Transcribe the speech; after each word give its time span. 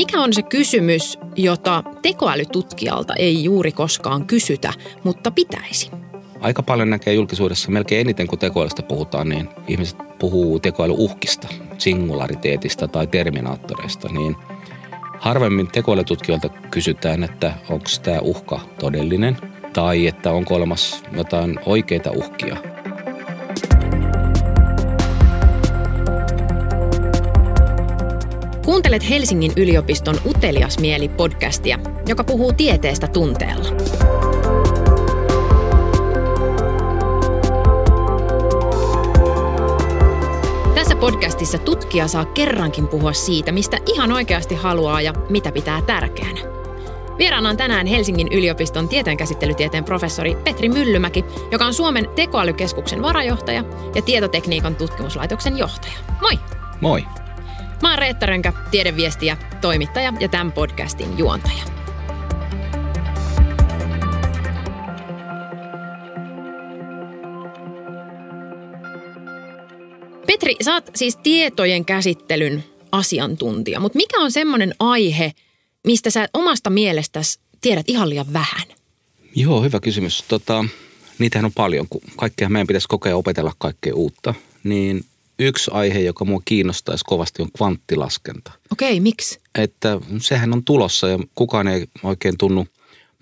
Mikä 0.00 0.20
on 0.20 0.32
se 0.32 0.42
kysymys, 0.42 1.18
jota 1.36 1.82
tekoälytutkijalta 2.02 3.14
ei 3.14 3.44
juuri 3.44 3.72
koskaan 3.72 4.26
kysytä, 4.26 4.72
mutta 5.04 5.30
pitäisi? 5.30 5.90
Aika 6.40 6.62
paljon 6.62 6.90
näkee 6.90 7.14
julkisuudessa, 7.14 7.70
melkein 7.70 8.00
eniten 8.00 8.26
kun 8.26 8.38
tekoälystä 8.38 8.82
puhutaan, 8.82 9.28
niin 9.28 9.48
ihmiset 9.68 9.96
puhuu 10.18 10.60
tekoälyuhkista, 10.60 11.48
singulariteetista 11.78 12.88
tai 12.88 13.06
terminaattoreista, 13.06 14.08
niin 14.12 14.36
harvemmin 15.18 15.68
tekoälytutkijoilta 15.68 16.48
kysytään, 16.48 17.24
että 17.24 17.52
onko 17.68 17.86
tämä 18.02 18.18
uhka 18.20 18.60
todellinen 18.78 19.36
tai 19.72 20.06
että 20.06 20.32
onko 20.32 20.54
olemassa 20.54 21.06
jotain 21.16 21.58
oikeita 21.66 22.10
uhkia– 22.10 22.56
Kuuntelet 28.70 29.08
Helsingin 29.08 29.52
yliopiston 29.56 30.20
Utelias 30.26 30.78
mieli 30.78 31.08
podcastia, 31.08 31.78
joka 32.06 32.24
puhuu 32.24 32.52
tieteestä 32.52 33.06
tunteella. 33.06 33.64
Tässä 40.74 40.96
podcastissa 40.96 41.58
tutkija 41.58 42.08
saa 42.08 42.24
kerrankin 42.24 42.88
puhua 42.88 43.12
siitä, 43.12 43.52
mistä 43.52 43.78
ihan 43.86 44.12
oikeasti 44.12 44.54
haluaa 44.54 45.00
ja 45.00 45.12
mitä 45.28 45.52
pitää 45.52 45.82
tärkeänä. 45.82 46.40
Vieraana 47.18 47.48
on 47.48 47.56
tänään 47.56 47.86
Helsingin 47.86 48.28
yliopiston 48.32 48.88
tieteenkäsittelytieteen 48.88 49.84
professori 49.84 50.36
Petri 50.44 50.68
Myllymäki, 50.68 51.24
joka 51.50 51.66
on 51.66 51.74
Suomen 51.74 52.08
tekoälykeskuksen 52.14 53.02
varajohtaja 53.02 53.64
ja 53.94 54.02
tietotekniikan 54.02 54.76
tutkimuslaitoksen 54.76 55.58
johtaja. 55.58 55.98
Moi! 56.20 56.38
Moi! 56.80 57.19
Mä 57.82 57.90
oon 57.90 57.98
Reetta 57.98 58.26
Rönkä, 58.26 58.52
tiedeviestiä, 58.70 59.36
toimittaja 59.60 60.12
ja 60.20 60.28
tämän 60.28 60.52
podcastin 60.52 61.18
juontaja. 61.18 61.64
Petri, 70.26 70.56
sä 70.64 70.74
oot 70.74 70.90
siis 70.94 71.16
tietojen 71.16 71.84
käsittelyn 71.84 72.64
asiantuntija, 72.92 73.80
mutta 73.80 73.96
mikä 73.96 74.20
on 74.20 74.32
semmoinen 74.32 74.74
aihe, 74.78 75.32
mistä 75.86 76.10
sä 76.10 76.28
omasta 76.34 76.70
mielestäsi 76.70 77.40
tiedät 77.60 77.88
ihan 77.88 78.10
liian 78.10 78.32
vähän? 78.32 78.66
Joo, 79.34 79.62
hyvä 79.62 79.80
kysymys. 79.80 80.24
Tota, 80.28 80.64
niitähän 81.18 81.44
on 81.44 81.52
paljon, 81.52 81.86
kun 81.90 82.00
kaikkea 82.16 82.48
meidän 82.48 82.66
pitäisi 82.66 82.88
kokea 82.88 83.16
opetella 83.16 83.52
kaikkea 83.58 83.94
uutta. 83.94 84.34
Niin 84.64 85.04
yksi 85.40 85.70
aihe, 85.74 86.00
joka 86.00 86.24
mua 86.24 86.42
kiinnostaisi 86.44 87.04
kovasti, 87.06 87.42
on 87.42 87.52
kvanttilaskenta. 87.56 88.52
Okei, 88.72 89.00
miksi? 89.00 89.40
Että 89.54 89.98
sehän 90.20 90.52
on 90.52 90.64
tulossa 90.64 91.08
ja 91.08 91.18
kukaan 91.34 91.68
ei 91.68 91.86
oikein 92.02 92.38
tunnu 92.38 92.66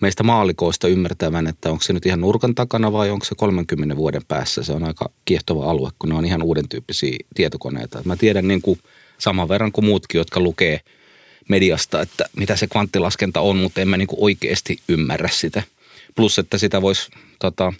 meistä 0.00 0.22
maalikoista 0.22 0.88
ymmärtävän, 0.88 1.46
että 1.46 1.70
onko 1.70 1.82
se 1.82 1.92
nyt 1.92 2.06
ihan 2.06 2.20
nurkan 2.20 2.54
takana 2.54 2.92
vai 2.92 3.10
onko 3.10 3.24
se 3.24 3.34
30 3.34 3.96
vuoden 3.96 4.24
päässä. 4.28 4.62
Se 4.62 4.72
on 4.72 4.84
aika 4.84 5.10
kiehtova 5.24 5.70
alue, 5.70 5.90
kun 5.98 6.08
ne 6.08 6.16
on 6.16 6.24
ihan 6.24 6.42
uuden 6.42 6.68
tyyppisiä 6.68 7.16
tietokoneita. 7.34 8.02
Mä 8.04 8.16
tiedän 8.16 8.48
niin 8.48 8.62
kuin 8.62 8.78
saman 9.18 9.48
verran 9.48 9.72
kuin 9.72 9.84
muutkin, 9.84 10.18
jotka 10.18 10.40
lukee 10.40 10.80
mediasta, 11.48 12.00
että 12.00 12.24
mitä 12.36 12.56
se 12.56 12.66
kvanttilaskenta 12.66 13.40
on, 13.40 13.56
mutta 13.56 13.80
en 13.80 13.88
mä 13.88 13.96
niin 13.96 14.08
kuin 14.08 14.22
oikeasti 14.22 14.78
ymmärrä 14.88 15.28
sitä. 15.32 15.62
Plus, 16.14 16.38
että 16.38 16.58
sitä 16.58 16.82
voisi 16.82 17.10
tota, 17.38 17.72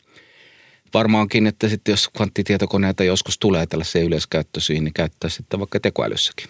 varmaankin, 0.95 1.47
että 1.47 1.69
sitten 1.69 1.93
jos 1.93 2.09
kvanttitietokoneita 2.17 3.05
joskus 3.05 3.39
tulee 3.39 3.67
tällaisia 3.67 4.03
yleiskäyttöisiin, 4.03 4.85
niin 4.85 4.95
käyttää 4.95 5.31
sitten 5.31 5.61
vaikka 5.61 5.81
tekoälyssäkin. 5.81 6.49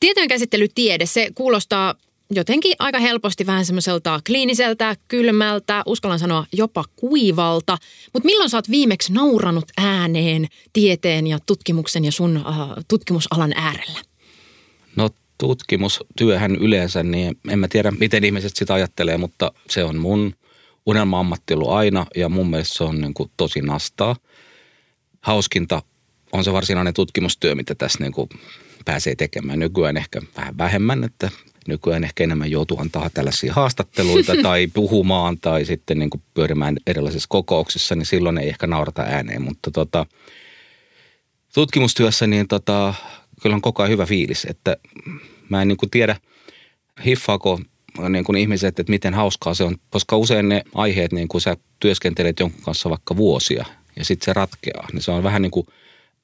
Tietojenkäsittelytiede, 0.00 1.06
se 1.06 1.30
kuulostaa 1.34 1.94
jotenkin 2.30 2.76
aika 2.78 2.98
helposti 2.98 3.46
vähän 3.46 3.66
semmoiselta 3.66 4.20
kliiniseltä, 4.26 4.96
kylmältä, 5.08 5.82
uskallan 5.86 6.18
sanoa 6.18 6.46
jopa 6.52 6.84
kuivalta. 6.96 7.78
Mutta 8.12 8.26
milloin 8.26 8.50
sä 8.50 8.56
oot 8.56 8.70
viimeksi 8.70 9.12
nauranut 9.12 9.64
ääneen 9.76 10.46
tieteen 10.72 11.26
ja 11.26 11.38
tutkimuksen 11.46 12.04
ja 12.04 12.12
sun 12.12 12.36
uh, 12.36 12.84
tutkimusalan 12.88 13.52
äärellä? 13.56 14.00
No 14.96 15.10
tutkimustyöhän 15.38 16.56
yleensä, 16.56 17.02
niin 17.02 17.38
en 17.48 17.58
mä 17.58 17.68
tiedä 17.68 17.90
miten 17.90 18.24
ihmiset 18.24 18.56
sitä 18.56 18.74
ajattelee, 18.74 19.16
mutta 19.16 19.52
se 19.68 19.84
on 19.84 19.96
mun 19.96 20.34
unelma-ammatti 20.86 21.54
ollut 21.54 21.70
aina 21.70 22.06
ja 22.16 22.28
mun 22.28 22.50
mielestä 22.50 22.74
se 22.74 22.84
on 22.84 23.00
niin 23.00 23.14
kuin 23.14 23.30
tosi 23.36 23.60
nastaa. 23.60 24.16
Hauskinta 25.20 25.82
on 26.32 26.44
se 26.44 26.52
varsinainen 26.52 26.94
tutkimustyö, 26.94 27.54
mitä 27.54 27.74
tässä 27.74 27.98
niin 28.00 28.12
kuin 28.12 28.28
pääsee 28.84 29.14
tekemään. 29.14 29.58
Nykyään 29.58 29.96
ehkä 29.96 30.22
vähän 30.36 30.58
vähemmän, 30.58 31.04
että 31.04 31.30
nykyään 31.68 32.04
ehkä 32.04 32.24
enemmän 32.24 32.50
joutuu 32.50 32.80
antaa 32.80 33.10
tällaisia 33.10 33.52
haastatteluita 33.52 34.32
tai 34.42 34.66
puhumaan 34.66 35.38
tai 35.38 35.64
sitten 35.64 35.98
niin 35.98 36.10
kuin 36.10 36.22
pyörimään 36.34 36.76
erilaisissa 36.86 37.26
kokouksissa, 37.28 37.94
niin 37.94 38.06
silloin 38.06 38.38
ei 38.38 38.48
ehkä 38.48 38.66
naurata 38.66 39.02
ääneen. 39.02 39.42
Mutta 39.42 39.70
tota, 39.70 40.06
tutkimustyössä 41.54 42.26
niin 42.26 42.48
tota, 42.48 42.94
kyllä 43.42 43.54
on 43.54 43.62
koko 43.62 43.82
ajan 43.82 43.92
hyvä 43.92 44.06
fiilis, 44.06 44.44
että 44.44 44.76
mä 45.48 45.62
en 45.62 45.68
niin 45.68 45.78
kuin 45.78 45.90
tiedä, 45.90 46.16
hiffaako 47.04 47.60
niin 48.08 48.24
kuin 48.24 48.36
ihmiset, 48.36 48.78
että 48.78 48.90
miten 48.90 49.14
hauskaa 49.14 49.54
se 49.54 49.64
on, 49.64 49.76
koska 49.90 50.16
usein 50.16 50.48
ne 50.48 50.62
aiheet, 50.74 51.12
niin 51.12 51.28
kuin 51.28 51.40
sä 51.40 51.56
työskentelet 51.80 52.40
jonkun 52.40 52.62
kanssa 52.62 52.90
vaikka 52.90 53.16
vuosia 53.16 53.64
ja 53.96 54.04
sitten 54.04 54.24
se 54.24 54.32
ratkeaa, 54.32 54.88
niin 54.92 55.02
se 55.02 55.10
on 55.10 55.22
vähän 55.22 55.42
niin 55.42 55.50
kuin 55.50 55.66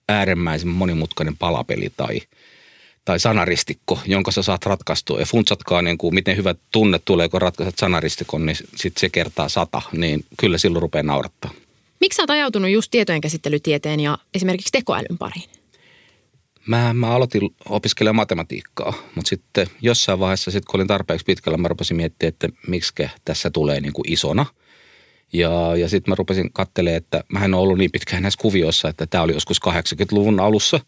äärimmäisen 0.09 0.69
monimutkainen 0.69 1.37
palapeli 1.37 1.93
tai, 1.97 2.21
tai 3.05 3.21
sanaristikko, 3.21 3.99
jonka 4.06 4.31
sä 4.31 4.43
saat 4.43 4.66
ratkaistua. 4.66 5.21
Ja 5.21 5.26
funtsatkaa, 5.26 5.82
niin 5.82 5.99
kuin, 5.99 6.15
miten 6.15 6.37
hyvä 6.37 6.55
tunne 6.72 7.00
tulee, 7.05 7.28
kun 7.28 7.43
ratkaiset 7.43 7.78
sanaristikon, 7.78 8.47
niin 8.47 8.56
sitten 8.56 9.00
se 9.00 9.09
kertaa 9.09 9.49
sata, 9.49 9.82
niin 9.93 10.25
kyllä 10.41 10.59
silloin 10.59 10.82
rupeaa 10.82 11.03
naurattaa. 11.03 11.50
Miksi 12.00 12.16
sä 12.16 12.22
oot 12.22 12.31
ajautunut 12.31 12.71
just 12.71 12.91
tietojenkäsittelytieteen 12.91 14.00
ja 14.00 14.19
esimerkiksi 14.34 14.72
tekoälyn 14.72 15.19
pariin? 15.19 15.50
Mä, 16.66 16.94
mä 16.94 17.10
aloitin 17.10 17.43
opiskelemaan 17.69 18.16
matematiikkaa, 18.16 18.93
mutta 19.15 19.28
sitten 19.28 19.66
jossain 19.81 20.19
vaiheessa, 20.19 20.50
sit 20.50 20.65
kun 20.65 20.78
olin 20.78 20.87
tarpeeksi 20.87 21.25
pitkällä, 21.25 21.59
mä 21.59 21.69
rupesin 21.69 21.97
miettimään, 21.97 22.28
että 22.28 22.49
miksi 22.69 22.93
tässä 23.25 23.50
tulee 23.50 23.81
niin 23.81 23.93
kuin 23.93 24.12
isona. 24.12 24.47
Ja, 25.32 25.76
ja 25.76 25.88
sitten 25.88 26.12
mä 26.12 26.15
rupesin 26.15 26.53
katselemaan, 26.53 26.97
että 26.97 27.25
mä 27.32 27.44
en 27.44 27.55
ole 27.55 27.62
ollut 27.62 27.78
niin 27.78 27.91
pitkään 27.91 28.22
näissä 28.22 28.43
kuvioissa, 28.43 28.88
että 28.88 29.06
tämä 29.06 29.25
oli 29.25 29.32
joskus 29.32 29.60
80-luvun 29.69 30.41
alussa. 30.41 30.81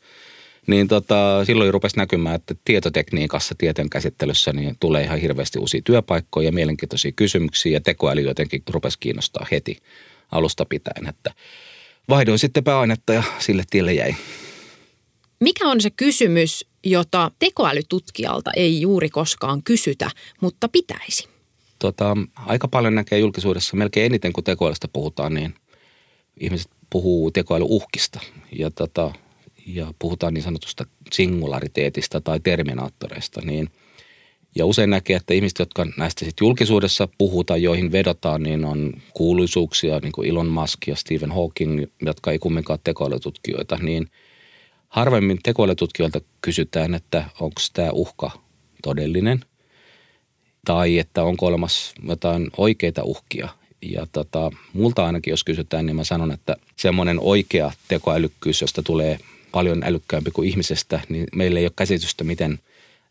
Niin 0.66 0.88
tota, 0.88 1.44
silloin 1.44 1.72
rupesi 1.72 1.96
näkymään, 1.96 2.34
että 2.34 2.54
tietotekniikassa, 2.64 3.54
tieteen 3.58 3.90
käsittelyssä 3.90 4.52
niin 4.52 4.76
tulee 4.80 5.04
ihan 5.04 5.18
hirveästi 5.18 5.58
uusia 5.58 5.80
työpaikkoja 5.84 6.48
ja 6.48 6.52
mielenkiintoisia 6.52 7.12
kysymyksiä 7.12 7.72
ja 7.72 7.80
tekoäly 7.80 8.20
jotenkin 8.20 8.62
rupesi 8.70 8.98
kiinnostaa 8.98 9.46
heti 9.50 9.78
alusta 10.32 10.64
pitäen. 10.64 11.06
Että 11.08 11.32
vaihdoin 12.08 12.38
sitten 12.38 12.64
pääainetta 12.64 13.12
ja 13.12 13.22
sille 13.38 13.64
tielle 13.70 13.92
jäi. 13.92 14.14
Mikä 15.40 15.68
on 15.68 15.80
se 15.80 15.90
kysymys, 15.90 16.66
jota 16.84 17.30
tekoälytutkijalta 17.38 18.50
ei 18.56 18.80
juuri 18.80 19.08
koskaan 19.08 19.62
kysytä, 19.62 20.10
mutta 20.40 20.68
pitäisi? 20.68 21.28
Tota, 21.78 22.16
aika 22.36 22.68
paljon 22.68 22.94
näkee 22.94 23.18
julkisuudessa, 23.18 23.76
melkein 23.76 24.06
eniten 24.06 24.32
kun 24.32 24.44
tekoälystä 24.44 24.88
puhutaan, 24.92 25.34
niin 25.34 25.54
ihmiset 26.40 26.70
puhuu 26.90 27.30
tekoälyuhkista 27.30 28.20
ja, 28.52 28.70
tota, 28.70 29.12
ja 29.66 29.94
puhutaan 29.98 30.34
niin 30.34 30.42
sanotusta 30.42 30.86
singulariteetista 31.12 32.20
tai 32.20 32.40
terminaattoreista. 32.40 33.40
Niin, 33.44 33.68
ja 34.54 34.66
usein 34.66 34.90
näkee, 34.90 35.16
että 35.16 35.34
ihmiset, 35.34 35.58
jotka 35.58 35.86
näistä 35.96 36.24
sit 36.24 36.40
julkisuudessa 36.40 37.08
puhutaan, 37.18 37.62
joihin 37.62 37.92
vedotaan, 37.92 38.42
niin 38.42 38.64
on 38.64 38.92
kuuluisuuksia, 39.14 39.98
niin 39.98 40.12
kuin 40.12 40.30
Elon 40.30 40.48
Musk 40.48 40.86
ja 40.86 40.96
Stephen 40.96 41.32
Hawking, 41.32 41.84
jotka 42.02 42.32
ei 42.32 42.38
kumminkaan 42.38 42.78
tekoälytutkijoita, 42.84 43.76
niin– 43.76 44.06
harvemmin 44.88 45.38
tekoälytutkijoilta 45.42 46.20
kysytään, 46.40 46.94
että 46.94 47.24
onko 47.40 47.60
tämä 47.72 47.90
uhka 47.92 48.30
todellinen 48.82 49.44
tai 50.64 50.98
että 50.98 51.22
onko 51.22 51.46
olemassa 51.46 51.94
jotain 52.08 52.50
oikeita 52.56 53.04
uhkia. 53.04 53.48
Ja 53.82 54.06
tota, 54.12 54.50
multa 54.72 55.06
ainakin, 55.06 55.30
jos 55.30 55.44
kysytään, 55.44 55.86
niin 55.86 55.96
mä 55.96 56.04
sanon, 56.04 56.32
että 56.32 56.56
semmoinen 56.76 57.20
oikea 57.20 57.72
tekoälykkyys, 57.88 58.60
josta 58.60 58.82
tulee 58.82 59.18
paljon 59.52 59.82
älykkäämpi 59.84 60.30
kuin 60.30 60.48
ihmisestä, 60.48 61.00
niin 61.08 61.26
meillä 61.34 61.58
ei 61.58 61.64
ole 61.64 61.72
käsitystä, 61.76 62.24
miten 62.24 62.58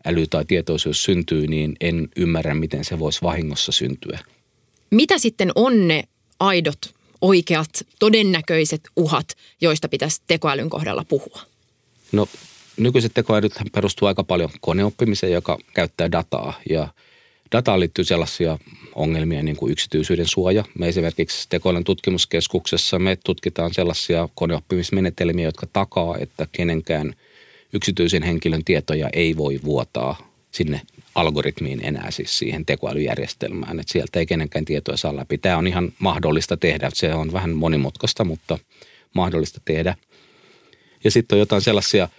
äly 0.05 0.27
tai 0.27 0.45
tietoisuus 0.45 1.03
syntyy, 1.03 1.47
niin 1.47 1.75
en 1.81 2.09
ymmärrä, 2.15 2.53
miten 2.53 2.85
se 2.85 2.99
voisi 2.99 3.21
vahingossa 3.21 3.71
syntyä. 3.71 4.19
Mitä 4.91 5.17
sitten 5.17 5.51
on 5.55 5.87
ne 5.87 6.03
aidot, 6.39 6.93
oikeat, 7.21 7.69
todennäköiset 7.99 8.81
uhat, 8.95 9.27
joista 9.61 9.89
pitäisi 9.89 10.21
tekoälyn 10.27 10.69
kohdalla 10.69 11.05
puhua? 11.09 11.41
No 12.11 12.27
nykyiset 12.77 13.13
tekoälyt 13.13 13.53
perustuu 13.73 14.07
aika 14.07 14.23
paljon 14.23 14.49
koneoppimiseen, 14.61 15.33
joka 15.33 15.57
käyttää 15.73 16.11
dataa 16.11 16.53
ja 16.69 16.87
dataan 17.51 17.79
liittyy 17.79 18.05
sellaisia 18.05 18.59
ongelmia 18.95 19.43
niin 19.43 19.57
kuin 19.57 19.71
yksityisyyden 19.71 20.27
suoja. 20.27 20.63
Me 20.79 20.87
esimerkiksi 20.87 21.49
tekoälyn 21.49 21.83
tutkimuskeskuksessa 21.83 22.99
me 22.99 23.17
tutkitaan 23.25 23.73
sellaisia 23.73 24.29
koneoppimismenetelmiä, 24.35 25.45
jotka 25.45 25.67
takaa, 25.73 26.17
että 26.17 26.47
kenenkään 26.51 27.13
yksityisen 27.73 28.23
henkilön 28.23 28.63
tietoja 28.65 29.09
ei 29.13 29.37
voi 29.37 29.59
vuotaa 29.63 30.31
sinne 30.51 30.81
algoritmiin 31.15 31.85
enää 31.85 32.11
siis 32.11 32.39
siihen 32.39 32.65
tekoälyjärjestelmään, 32.65 33.79
että 33.79 33.91
sieltä 33.91 34.19
ei 34.19 34.25
kenenkään 34.25 34.65
tietoja 34.65 34.97
saa 34.97 35.15
läpi. 35.15 35.37
Tämä 35.37 35.57
on 35.57 35.67
ihan 35.67 35.93
mahdollista 35.99 36.57
tehdä, 36.57 36.89
se 36.93 37.13
on 37.13 37.33
vähän 37.33 37.55
monimutkaista, 37.55 38.23
mutta 38.23 38.59
mahdollista 39.13 39.61
tehdä. 39.65 39.95
Ja 41.03 41.11
sitten 41.11 41.35
on 41.35 41.39
jotain 41.39 41.61
sellaisia 41.61 42.09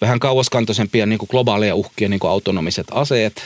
vähän 0.00 0.18
kauaskantoisempia 0.18 1.06
niin 1.06 1.18
kuin 1.18 1.28
globaaleja 1.30 1.74
uhkia, 1.74 2.08
niin 2.08 2.20
kuin 2.20 2.30
autonomiset 2.30 2.86
aseet. 2.90 3.42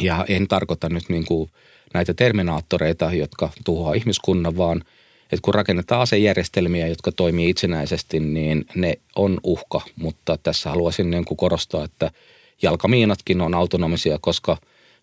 Ja 0.00 0.24
en 0.28 0.48
tarkoita 0.48 0.88
nyt 0.88 1.08
niin 1.08 1.24
kuin 1.24 1.50
näitä 1.94 2.14
terminaattoreita, 2.14 3.12
jotka 3.12 3.50
tuhoaa 3.64 3.94
ihmiskunnan, 3.94 4.56
vaan 4.56 4.84
että 5.22 5.42
kun 5.42 5.54
rakennetaan 5.54 6.00
asejärjestelmiä, 6.00 6.86
jotka 6.86 7.12
toimii 7.12 7.50
itsenäisesti, 7.50 8.20
niin 8.20 8.64
ne 8.74 8.98
on 9.16 9.40
uhka. 9.44 9.80
Mutta 9.96 10.38
tässä 10.42 10.70
haluaisin 10.70 11.10
niin 11.10 11.24
kuin 11.24 11.36
korostaa, 11.36 11.84
että– 11.84 12.10
jalkamiinatkin 12.62 13.40
on 13.40 13.54
autonomisia, 13.54 14.18
koska 14.20 14.56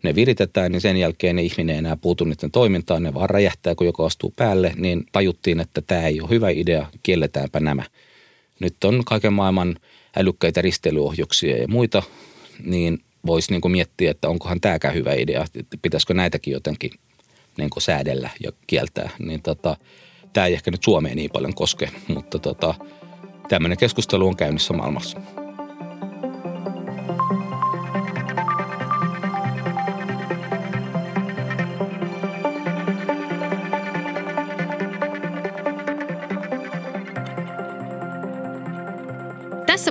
ne 0.03 0.15
viritetään, 0.15 0.71
niin 0.71 0.81
sen 0.81 0.97
jälkeen 0.97 1.35
ne 1.35 1.41
ihminen 1.41 1.73
ei 1.73 1.79
enää 1.79 1.97
puutu 1.97 2.23
niiden 2.23 2.51
toimintaan, 2.51 3.03
ne 3.03 3.13
vaan 3.13 3.29
räjähtää, 3.29 3.75
kun 3.75 3.87
joku 3.87 4.03
astuu 4.03 4.33
päälle, 4.35 4.73
niin 4.75 5.05
tajuttiin, 5.11 5.59
että 5.59 5.81
tämä 5.81 6.07
ei 6.07 6.21
ole 6.21 6.29
hyvä 6.29 6.49
idea, 6.49 6.87
kielletäänpä 7.03 7.59
nämä. 7.59 7.83
Nyt 8.59 8.83
on 8.83 9.06
kaiken 9.06 9.33
maailman 9.33 9.75
älykkäitä 10.17 10.61
risteilyohjuksia 10.61 11.57
ja 11.57 11.67
muita, 11.67 12.03
niin 12.63 13.00
voisi 13.25 13.51
niin 13.51 13.71
miettiä, 13.71 14.11
että 14.11 14.29
onkohan 14.29 14.61
tämäkään 14.61 14.94
hyvä 14.94 15.13
idea, 15.13 15.45
että 15.56 15.77
pitäisikö 15.81 16.13
näitäkin 16.13 16.51
jotenkin 16.51 16.91
niin 17.57 17.69
säädellä 17.77 18.29
ja 18.44 18.51
kieltää. 18.67 19.09
Niin 19.19 19.41
tota, 19.41 19.77
tämä 20.33 20.47
ei 20.47 20.53
ehkä 20.53 20.71
nyt 20.71 20.83
Suomeen 20.83 21.15
niin 21.15 21.29
paljon 21.33 21.53
koske, 21.53 21.89
mutta 22.07 22.39
tota, 22.39 22.73
tämmöinen 23.50 23.77
keskustelu 23.77 24.27
on 24.27 24.35
käynnissä 24.35 24.73
maailmassa. 24.73 25.19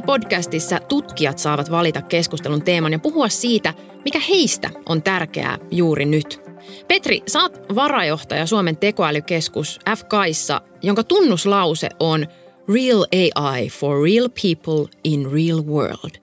Podcastissa 0.09 0.81
tutkijat 0.81 1.39
saavat 1.39 1.71
valita 1.71 2.03
keskustelun 2.03 2.63
teeman 2.63 2.93
ja 2.93 2.99
puhua 2.99 3.29
siitä, 3.29 3.75
mikä 4.05 4.21
heistä 4.21 4.71
on 4.87 5.03
tärkeää 5.03 5.59
juuri 5.71 6.05
nyt. 6.05 6.41
Petri, 6.89 7.23
saat 7.27 7.61
varajohtaja 7.75 8.47
Suomen 8.47 8.77
tekoälykeskus 8.77 9.79
FKissa, 9.97 10.61
jonka 10.83 11.05
tunnuslause 11.05 11.89
on 12.01 12.27
Real 12.69 13.07
AI 13.13 13.69
for 13.69 14.03
real 14.03 14.29
people 14.29 14.99
in 15.05 15.33
real 15.33 15.63
world. 15.67 16.15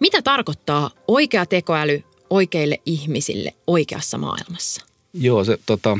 Mitä 0.00 0.22
tarkoittaa 0.22 0.90
oikea 1.08 1.46
tekoäly 1.46 2.02
oikeille 2.30 2.80
ihmisille 2.86 3.54
oikeassa 3.66 4.18
maailmassa? 4.18 4.86
Joo, 5.12 5.44
se 5.44 5.58
tota, 5.66 5.98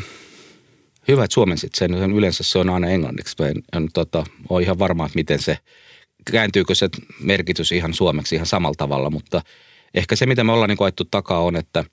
hyvä, 1.08 1.24
että 1.24 1.34
suomensit 1.34 1.74
sen. 1.74 1.94
Yleensä 1.94 2.44
se 2.44 2.58
on 2.58 2.70
aina 2.70 2.88
englanniksi. 2.88 3.42
En, 3.42 3.62
en 3.72 3.88
tota, 3.94 4.24
ole 4.48 4.62
ihan 4.62 4.78
varma, 4.78 5.06
että 5.06 5.16
miten 5.16 5.42
se– 5.42 5.58
kääntyykö 6.24 6.74
se 6.74 6.88
merkitys 7.20 7.72
ihan 7.72 7.94
suomeksi 7.94 8.34
ihan 8.34 8.46
samalla 8.46 8.74
tavalla, 8.78 9.10
mutta 9.10 9.42
ehkä 9.94 10.16
se, 10.16 10.26
mitä 10.26 10.44
me 10.44 10.52
ollaan 10.52 10.68
niin 10.68 10.78
koettu 10.78 11.04
takaa 11.04 11.40
on, 11.40 11.56
että 11.56 11.84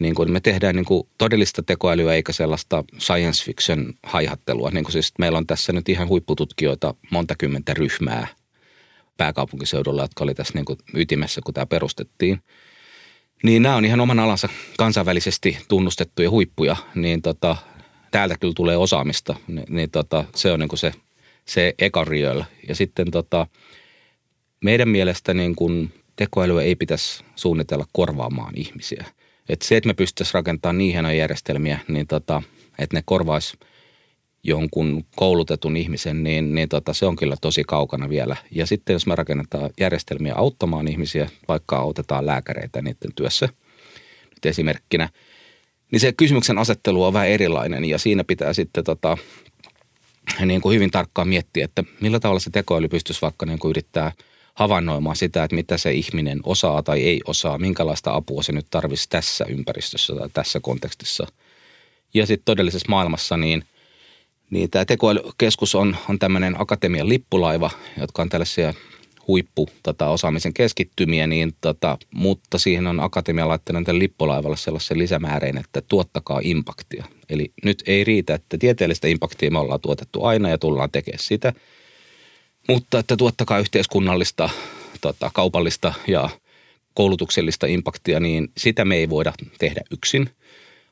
niin 0.00 0.14
kuin 0.14 0.32
me 0.32 0.40
tehdään 0.40 0.76
niin 0.76 0.84
kuin 0.84 1.08
todellista 1.18 1.62
tekoälyä 1.62 2.14
eikä 2.14 2.32
sellaista 2.32 2.84
science 2.98 3.44
fiction 3.44 3.94
haihattelua. 4.02 4.70
Niin 4.70 4.84
kuin 4.84 4.92
siis 4.92 5.12
meillä 5.18 5.38
on 5.38 5.46
tässä 5.46 5.72
nyt 5.72 5.88
ihan 5.88 6.08
huippututkijoita, 6.08 6.94
monta 7.10 7.34
kymmentä 7.38 7.74
ryhmää 7.74 8.26
pääkaupunkiseudulla, 9.16 10.02
jotka 10.02 10.24
oli 10.24 10.34
tässä 10.34 10.54
niin 10.54 10.64
kuin 10.64 10.78
ytimessä, 10.94 11.40
kun 11.44 11.54
tämä 11.54 11.66
perustettiin. 11.66 12.40
Niin 13.42 13.62
nämä 13.62 13.76
on 13.76 13.84
ihan 13.84 14.00
oman 14.00 14.18
alansa 14.18 14.48
kansainvälisesti 14.78 15.58
tunnustettuja 15.68 16.30
huippuja, 16.30 16.76
niin 16.94 17.22
tota, 17.22 17.56
täältä 18.10 18.38
kyllä 18.40 18.54
tulee 18.54 18.76
osaamista. 18.76 19.34
Niin, 19.46 19.66
niin 19.68 19.90
tota, 19.90 20.24
se 20.34 20.52
on 20.52 20.60
niin 20.60 20.68
kuin 20.68 20.78
se 20.78 20.92
se 21.48 21.74
eka 21.78 22.04
riöl. 22.04 22.42
Ja 22.68 22.74
sitten 22.74 23.10
tota, 23.10 23.46
meidän 24.64 24.88
mielestä 24.88 25.34
niin 25.34 25.56
kun 25.56 25.90
tekoälyä 26.16 26.62
ei 26.62 26.76
pitäisi 26.76 27.24
suunnitella 27.36 27.86
korvaamaan 27.92 28.52
ihmisiä. 28.56 29.04
Et 29.48 29.62
se, 29.62 29.76
että 29.76 29.86
me 29.86 29.94
pystyttäisiin 29.94 30.34
rakentamaan 30.34 30.78
niin 30.78 30.92
hienoja 30.92 31.14
järjestelmiä, 31.14 31.78
niin 31.88 32.06
tota, 32.06 32.42
että 32.78 32.96
ne 32.96 33.02
korvaisi 33.04 33.58
jonkun 34.42 35.04
koulutetun 35.16 35.76
ihmisen, 35.76 36.22
niin, 36.22 36.54
niin 36.54 36.68
tota, 36.68 36.92
se 36.92 37.06
on 37.06 37.16
kyllä 37.16 37.36
tosi 37.40 37.64
kaukana 37.64 38.08
vielä. 38.08 38.36
Ja 38.50 38.66
sitten 38.66 38.92
jos 38.92 39.06
me 39.06 39.14
rakennetaan 39.14 39.70
järjestelmiä 39.80 40.34
auttamaan 40.34 40.88
ihmisiä, 40.88 41.28
vaikka 41.48 41.76
autetaan 41.76 42.26
lääkäreitä 42.26 42.82
niiden 42.82 43.14
työssä, 43.16 43.48
nyt 44.24 44.46
esimerkkinä, 44.46 45.08
niin 45.92 46.00
se 46.00 46.12
kysymyksen 46.12 46.58
asettelu 46.58 47.04
on 47.04 47.12
vähän 47.12 47.28
erilainen 47.28 47.84
ja 47.84 47.98
siinä 47.98 48.24
pitää 48.24 48.52
sitten 48.52 48.84
tota, 48.84 49.18
niin 50.46 50.60
kuin 50.60 50.74
hyvin 50.74 50.90
tarkkaan 50.90 51.28
miettiä, 51.28 51.64
että 51.64 51.84
millä 52.00 52.20
tavalla 52.20 52.40
se 52.40 52.50
tekoäly 52.50 52.88
pystyisi 52.88 53.22
vaikka 53.22 53.46
niin 53.46 53.58
kuin 53.58 53.70
yrittää 53.70 54.12
havainnoimaan 54.54 55.16
sitä, 55.16 55.44
että 55.44 55.54
mitä 55.54 55.76
se 55.76 55.92
ihminen 55.92 56.40
osaa 56.42 56.82
tai 56.82 57.02
ei 57.02 57.20
osaa, 57.26 57.58
minkälaista 57.58 58.14
apua 58.14 58.42
se 58.42 58.52
nyt 58.52 58.66
tarvitsisi 58.70 59.08
tässä 59.08 59.44
ympäristössä 59.48 60.14
tai 60.14 60.28
tässä 60.32 60.60
kontekstissa. 60.60 61.26
Ja 62.14 62.26
sitten 62.26 62.44
todellisessa 62.44 62.88
maailmassa 62.88 63.36
niin, 63.36 63.64
niin 64.50 64.70
tämä 64.70 64.84
tekoälykeskus 64.84 65.74
on, 65.74 65.96
on 66.08 66.18
tämmöinen 66.18 66.60
akatemian 66.60 67.08
lippulaiva, 67.08 67.70
jotka 68.00 68.22
on 68.22 68.28
tällaisia 68.28 68.74
huippu 69.28 69.68
tota, 69.82 70.08
osaamisen 70.08 70.54
keskittymiä, 70.54 71.26
niin, 71.26 71.52
tota, 71.60 71.98
mutta 72.14 72.58
siihen 72.58 72.86
on 72.86 73.00
akatemia 73.00 73.48
laittanut 73.48 73.84
tämän 73.84 73.98
lippulaivalle 73.98 74.56
sellaisen 74.56 74.98
lisämääreen, 74.98 75.58
että 75.58 75.82
tuottakaa 75.88 76.40
impaktia. 76.42 77.04
Eli 77.28 77.52
nyt 77.64 77.82
ei 77.86 78.04
riitä, 78.04 78.34
että 78.34 78.58
tieteellistä 78.58 79.08
impaktia 79.08 79.50
me 79.50 79.58
ollaan 79.58 79.80
tuotettu 79.80 80.24
aina 80.24 80.48
ja 80.48 80.58
tullaan 80.58 80.90
tekemään 80.90 81.22
sitä, 81.22 81.52
mutta 82.68 82.98
että 82.98 83.16
tuottakaa 83.16 83.58
yhteiskunnallista, 83.58 84.50
tota, 85.00 85.30
kaupallista 85.34 85.94
ja 86.06 86.30
koulutuksellista 86.94 87.66
impaktia, 87.66 88.20
niin 88.20 88.48
sitä 88.56 88.84
me 88.84 88.96
ei 88.96 89.10
voida 89.10 89.32
tehdä 89.58 89.80
yksin, 89.90 90.30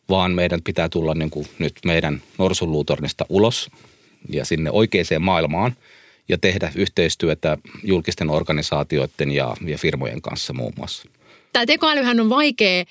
vaan 0.08 0.32
meidän 0.32 0.62
pitää 0.62 0.88
tulla 0.88 1.14
niin 1.14 1.30
kuin 1.30 1.46
nyt 1.58 1.74
meidän 1.84 2.22
norsunluutornista 2.38 3.26
ulos 3.28 3.70
ja 4.28 4.44
sinne 4.44 4.70
oikeaan 4.70 5.22
maailmaan– 5.22 5.76
ja 6.28 6.38
tehdä 6.38 6.73
yhteistyötä 6.75 7.58
julkisten 7.84 8.31
organisaatioiden 8.31 9.31
ja, 9.31 9.56
ja 9.67 9.79
firmojen 9.79 10.22
kanssa 10.22 10.53
muun 10.53 10.72
muassa. 10.77 11.08
Tämä 11.53 11.67
tekoälyhän 11.67 12.20
on 12.20 12.31
vaikea 12.31 12.84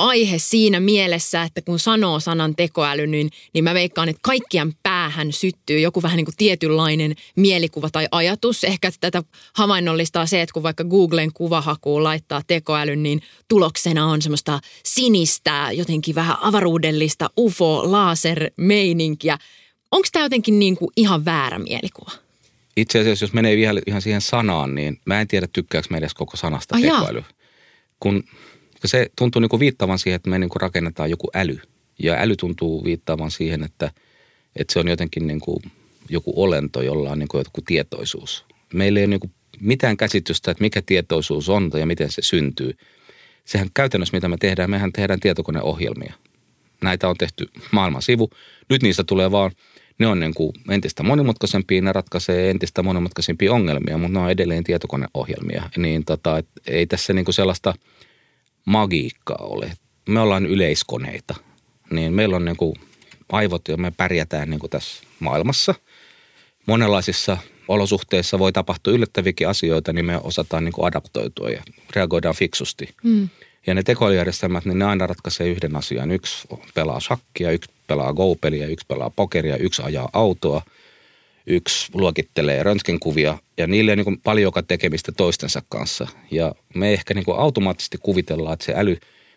aihe 0.00 0.38
siinä 0.38 0.80
mielessä, 0.80 1.42
että 1.42 1.62
kun 1.62 1.78
sanoo 1.78 2.20
sanan 2.20 2.56
tekoäly, 2.56 3.06
niin, 3.06 3.30
niin 3.54 3.64
mä 3.64 3.74
veikkaan, 3.74 4.08
että 4.08 4.20
kaikkien 4.22 4.74
päähän 4.82 5.32
syttyy 5.32 5.80
joku 5.80 6.02
vähän 6.02 6.16
niin 6.16 6.24
kuin 6.24 6.36
tietynlainen 6.36 7.14
mielikuva 7.36 7.90
tai 7.90 8.08
ajatus. 8.10 8.64
Ehkä 8.64 8.90
tätä 9.00 9.22
havainnollistaa 9.54 10.26
se, 10.26 10.42
että 10.42 10.52
kun 10.52 10.62
vaikka 10.62 10.84
Googlen 10.84 11.32
kuvahakuun 11.32 12.04
laittaa 12.04 12.42
tekoälyn, 12.46 13.02
niin 13.02 13.22
tuloksena 13.48 14.06
on 14.06 14.22
semmoista 14.22 14.60
sinistä, 14.84 15.68
jotenkin 15.72 16.14
vähän 16.14 16.36
avaruudellista 16.40 17.30
UFO-laser-meininkiä. 17.38 19.38
Onko 19.90 20.08
tämä 20.12 20.24
jotenkin 20.24 20.58
niin 20.58 20.76
kuin 20.76 20.90
ihan 20.96 21.24
väärä 21.24 21.58
mielikuva? 21.58 22.29
Itse 22.76 23.00
asiassa, 23.00 23.24
jos 23.24 23.32
menee 23.32 23.56
vielä 23.56 23.80
ihan 23.86 24.02
siihen 24.02 24.20
sanaan, 24.20 24.74
niin 24.74 25.00
mä 25.04 25.20
en 25.20 25.28
tiedä 25.28 25.48
tykkääkö 25.52 25.88
me 25.90 25.98
edes 25.98 26.14
koko 26.14 26.36
sanasta 26.36 26.76
oh, 26.76 26.82
tekoäly. 26.82 27.24
Kun 28.00 28.24
se 28.84 29.10
tuntuu 29.18 29.40
niin 29.40 29.48
kuin 29.48 29.60
viittavan 29.60 29.98
siihen, 29.98 30.16
että 30.16 30.30
me 30.30 30.38
niin 30.38 30.50
kuin 30.50 30.60
rakennetaan 30.60 31.10
joku 31.10 31.30
äly. 31.34 31.58
Ja 31.98 32.14
äly 32.14 32.36
tuntuu 32.36 32.84
viittaavan 32.84 33.30
siihen, 33.30 33.62
että, 33.62 33.92
että 34.56 34.72
se 34.72 34.78
on 34.78 34.88
jotenkin 34.88 35.26
niin 35.26 35.40
kuin 35.40 35.62
joku 36.08 36.32
olento, 36.36 36.82
jolla 36.82 37.10
on 37.10 37.18
niin 37.18 37.28
kuin 37.28 37.44
joku 37.44 37.60
tietoisuus. 37.66 38.44
Meillä 38.74 39.00
ei 39.00 39.04
ole 39.04 39.10
niin 39.10 39.20
kuin 39.20 39.32
mitään 39.60 39.96
käsitystä, 39.96 40.50
että 40.50 40.62
mikä 40.62 40.82
tietoisuus 40.86 41.48
on 41.48 41.70
ja 41.78 41.86
miten 41.86 42.10
se 42.10 42.22
syntyy. 42.22 42.76
Sehän 43.44 43.68
käytännössä, 43.74 44.16
mitä 44.16 44.28
me 44.28 44.36
tehdään, 44.36 44.70
mehän 44.70 44.92
tehdään 44.92 45.20
tietokoneohjelmia. 45.20 46.14
Näitä 46.82 47.08
on 47.08 47.16
tehty 47.18 47.48
maailman 47.70 48.02
sivu. 48.02 48.30
Nyt 48.68 48.82
niistä 48.82 49.04
tulee 49.04 49.30
vaan– 49.30 49.50
ne 50.00 50.06
on 50.06 50.20
niin 50.20 50.34
kuin 50.34 50.52
entistä 50.70 51.02
monimutkaisempia, 51.02 51.82
ne 51.82 51.92
ratkaisee 51.92 52.50
entistä 52.50 52.82
monimutkaisempia 52.82 53.52
ongelmia, 53.52 53.98
mutta 53.98 54.18
ne 54.18 54.24
on 54.24 54.30
edelleen 54.30 54.64
tietokoneohjelmia. 54.64 55.70
Niin 55.76 56.04
tota, 56.04 56.38
et 56.38 56.48
ei 56.66 56.86
tässä 56.86 57.12
niin 57.12 57.24
kuin 57.24 57.34
sellaista 57.34 57.74
magiikkaa 58.64 59.38
ole. 59.40 59.72
Me 60.08 60.20
ollaan 60.20 60.46
yleiskoneita, 60.46 61.34
niin 61.90 62.12
meillä 62.12 62.36
on 62.36 62.44
niin 62.44 62.56
kuin 62.56 62.74
aivot 63.32 63.68
ja 63.68 63.76
me 63.76 63.90
pärjätään 63.90 64.50
niin 64.50 64.60
kuin 64.60 64.70
tässä 64.70 65.02
maailmassa. 65.20 65.74
monenlaisissa 66.66 67.38
olosuhteissa 67.68 68.38
voi 68.38 68.52
tapahtua 68.52 68.92
yllättäviäkin 68.92 69.48
asioita, 69.48 69.92
niin 69.92 70.04
me 70.04 70.16
osataan 70.22 70.64
niin 70.64 70.72
kuin 70.72 70.86
adaptoitua 70.86 71.50
ja 71.50 71.62
reagoidaan 71.96 72.34
fiksusti. 72.34 72.94
Mm. 73.02 73.28
Ja 73.66 73.74
ne 73.74 73.82
tekoälyjärjestelmät, 73.82 74.64
niin 74.64 74.78
ne 74.78 74.84
aina 74.84 75.06
ratkaisee 75.06 75.48
yhden 75.48 75.76
asian. 75.76 76.10
Yksi 76.10 76.48
pelaa 76.74 77.00
shakkia, 77.00 77.50
yksi 77.50 77.70
pelaa 77.90 78.12
go-peliä, 78.12 78.66
yksi 78.66 78.86
pelaa 78.86 79.10
pokeria, 79.10 79.56
yksi 79.56 79.82
ajaa 79.82 80.08
autoa, 80.12 80.62
yksi 81.46 81.90
luokittelee 81.94 82.62
röntgenkuvia 82.62 83.38
ja 83.56 83.66
niille 83.66 83.92
on 83.92 83.98
niin 83.98 84.20
paljon 84.20 84.52
tekemistä 84.68 85.12
toistensa 85.12 85.62
kanssa. 85.68 86.06
Ja 86.30 86.54
me 86.74 86.92
ehkä 86.92 87.14
niin 87.14 87.24
automaattisesti 87.36 87.98
kuvitellaan, 88.02 88.52
että 88.52 88.64
se 88.64 88.74
äly 88.76 88.96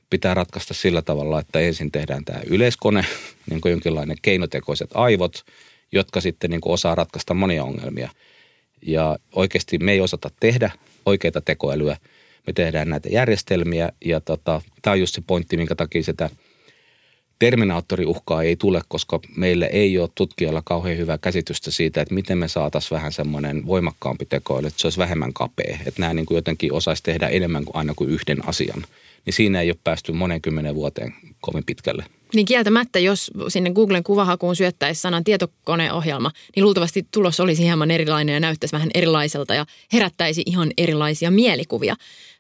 pitää 0.10 0.34
ratkaista 0.34 0.74
sillä 0.74 1.02
tavalla, 1.02 1.40
että 1.40 1.60
ensin 1.60 1.92
tehdään 1.92 2.26
tämä 2.26 2.40
yleiskone, 2.48 3.06
niin 3.50 3.62
kuin 3.62 3.72
jonkinlainen 3.72 4.18
keinotekoiset 4.22 4.90
aivot, 4.94 5.44
jotka 5.92 6.22
sitten 6.22 6.50
niin 6.50 6.62
osaa 6.66 6.96
ratkaista 6.96 7.34
monia 7.34 7.64
ongelmia. 7.64 8.10
Ja 8.82 9.18
oikeasti 9.36 9.78
me 9.78 9.92
ei 9.92 10.02
osata 10.02 10.30
tehdä 10.40 10.72
oikeita 11.06 11.42
tekoälyä– 11.42 11.98
me 12.48 12.54
tehdään 12.54 12.90
näitä 12.90 13.10
järjestelmiä 13.10 13.90
ja 14.06 14.22
tota, 14.22 14.62
tämä 14.82 14.92
on 14.92 15.00
just 15.00 15.16
se 15.16 15.22
pointti, 15.28 15.58
minkä 15.58 15.76
takia 15.76 16.04
sitä 16.04 16.30
Terminaattoriuhkaa 17.40 18.44
ei 18.44 18.56
tule, 18.56 18.82
koska 18.88 19.20
meillä 19.38 19.68
ei 19.68 20.00
ole 20.00 20.10
tutkijalla 20.16 20.62
kauhean 20.66 20.98
hyvää 20.98 21.18
käsitystä 21.18 21.72
siitä, 21.72 22.02
että 22.02 22.14
miten 22.14 22.38
me 22.38 22.48
saataisiin 22.48 22.96
vähän 22.96 23.12
semmoinen 23.12 23.68
voimakkaampi 23.68 24.26
tekoäly, 24.26 24.68
että 24.68 24.82
se 24.82 24.88
olisi 24.88 25.00
vähemmän 25.00 25.34
kapea, 25.34 25.78
että 25.86 26.02
nämä 26.02 26.14
niin 26.14 26.26
kuin 26.26 26.36
jotenkin 26.36 26.74
osaisi 26.74 27.04
tehdä 27.04 27.28
enemmän 27.28 27.66
kuin 27.66 27.76
aina 27.76 27.94
kuin 27.96 28.10
yhden 28.10 28.48
asian. 28.50 28.84
Niin 29.26 29.34
siinä 29.34 29.62
ei 29.62 29.70
ole 29.70 29.78
päästy 29.84 30.12
monen 30.12 30.42
kymmenen 30.42 30.76
vuoteen 30.76 31.14
kovin 31.42 31.64
pitkälle. 31.66 32.06
Niin 32.36 32.46
kieltämättä, 32.46 33.00
jos 33.00 33.32
sinne 33.48 33.72
Googlen 33.72 34.04
kuvahakuun 34.04 34.56
syöttäisi 34.56 35.02
sanan 35.02 35.24
tietokoneohjelma, 35.24 36.32
niin 36.56 36.64
luultavasti 36.64 37.08
tulos 37.12 37.40
olisi 37.40 37.64
hieman 37.64 37.92
erilainen 37.92 38.34
ja 38.34 38.40
näyttäisi 38.40 38.74
vähän 38.74 38.90
erilaiselta 38.94 39.56
ja 39.56 39.66
herättäisi 39.94 40.44
ihan 40.46 40.72
erilaisia 40.78 41.32
mielikuvia. 41.32 41.96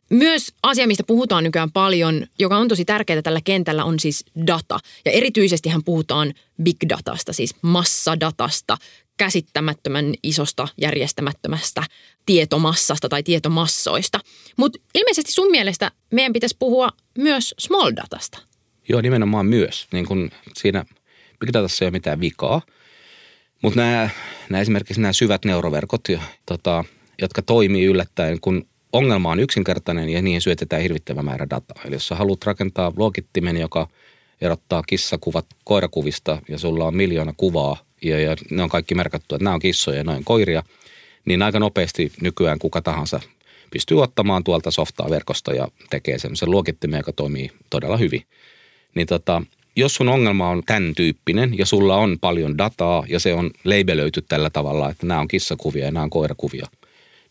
Myös 0.09 0.53
asia, 0.63 0.87
mistä 0.87 1.03
puhutaan 1.03 1.43
nykyään 1.43 1.71
paljon, 1.71 2.25
joka 2.39 2.57
on 2.57 2.67
tosi 2.67 2.85
tärkeää 2.85 3.21
tällä 3.21 3.41
kentällä, 3.43 3.83
on 3.83 3.99
siis 3.99 4.25
data. 4.47 4.79
Ja 5.05 5.11
erityisesti 5.11 5.69
hän 5.69 5.83
puhutaan 5.83 6.33
big 6.63 6.77
datasta, 6.89 7.33
siis 7.33 7.55
massadatasta, 7.61 8.77
käsittämättömän 9.17 10.13
isosta 10.23 10.67
järjestämättömästä 10.77 11.83
tietomassasta 12.25 13.09
tai 13.09 13.23
tietomassoista. 13.23 14.19
Mutta 14.57 14.79
ilmeisesti 14.95 15.31
sun 15.31 15.51
mielestä 15.51 15.91
meidän 16.11 16.33
pitäisi 16.33 16.55
puhua 16.59 16.89
myös 17.17 17.55
small 17.59 17.91
datasta. 17.95 18.39
Joo, 18.89 19.01
nimenomaan 19.01 19.45
myös. 19.45 19.87
Niin 19.93 20.05
kun 20.05 20.31
siinä 20.57 20.85
big 21.39 21.49
datassa 21.53 21.85
ei 21.85 21.87
ole 21.87 21.91
mitään 21.91 22.19
vikaa. 22.19 22.61
Mutta 23.61 23.79
nämä, 24.49 24.61
esimerkiksi 24.61 25.01
nämä 25.01 25.13
syvät 25.13 25.45
neuroverkot, 25.45 26.09
ja, 26.09 26.21
tota, 26.45 26.85
jotka 27.21 27.41
toimii 27.41 27.85
yllättäen, 27.85 28.39
kun 28.39 28.65
ongelma 28.93 29.31
on 29.31 29.39
yksinkertainen 29.39 30.09
ja 30.09 30.21
niihin 30.21 30.41
syötetään 30.41 30.81
hirvittävä 30.81 31.23
määrä 31.23 31.49
dataa. 31.49 31.81
Eli 31.85 31.95
jos 31.95 32.07
sä 32.07 32.15
haluat 32.15 32.45
rakentaa 32.45 32.93
logittimen, 32.97 33.57
joka 33.57 33.87
erottaa 34.41 34.83
kissakuvat 34.83 35.45
koirakuvista 35.63 36.41
ja 36.49 36.57
sulla 36.57 36.85
on 36.85 36.95
miljoona 36.95 37.33
kuvaa 37.37 37.77
ja, 38.01 38.19
ja 38.19 38.35
ne 38.51 38.63
on 38.63 38.69
kaikki 38.69 38.95
merkattu, 38.95 39.35
että 39.35 39.43
nämä 39.43 39.53
on 39.53 39.59
kissoja 39.59 39.97
ja 39.97 40.03
noin 40.03 40.23
koiria, 40.23 40.63
niin 41.25 41.41
aika 41.41 41.59
nopeasti 41.59 42.11
nykyään 42.21 42.59
kuka 42.59 42.81
tahansa 42.81 43.19
pystyy 43.71 44.01
ottamaan 44.01 44.43
tuolta 44.43 44.71
softaa 44.71 45.09
verkosta 45.09 45.53
ja 45.53 45.67
tekee 45.89 46.19
semmoisen 46.19 46.51
luokittimen, 46.51 46.97
joka 46.97 47.13
toimii 47.13 47.51
todella 47.69 47.97
hyvin. 47.97 48.23
Niin 48.95 49.07
tota, 49.07 49.41
jos 49.75 49.95
sun 49.95 50.09
ongelma 50.09 50.49
on 50.49 50.63
tämän 50.65 50.95
tyyppinen 50.95 51.57
ja 51.57 51.65
sulla 51.65 51.95
on 51.95 52.17
paljon 52.21 52.57
dataa 52.57 53.03
ja 53.07 53.19
se 53.19 53.33
on 53.33 53.51
leibelöity 53.63 54.21
tällä 54.21 54.49
tavalla, 54.49 54.89
että 54.89 55.05
nämä 55.05 55.19
on 55.19 55.27
kissakuvia 55.27 55.85
ja 55.85 55.91
nämä 55.91 56.03
on 56.03 56.09
koirakuvia– 56.09 56.65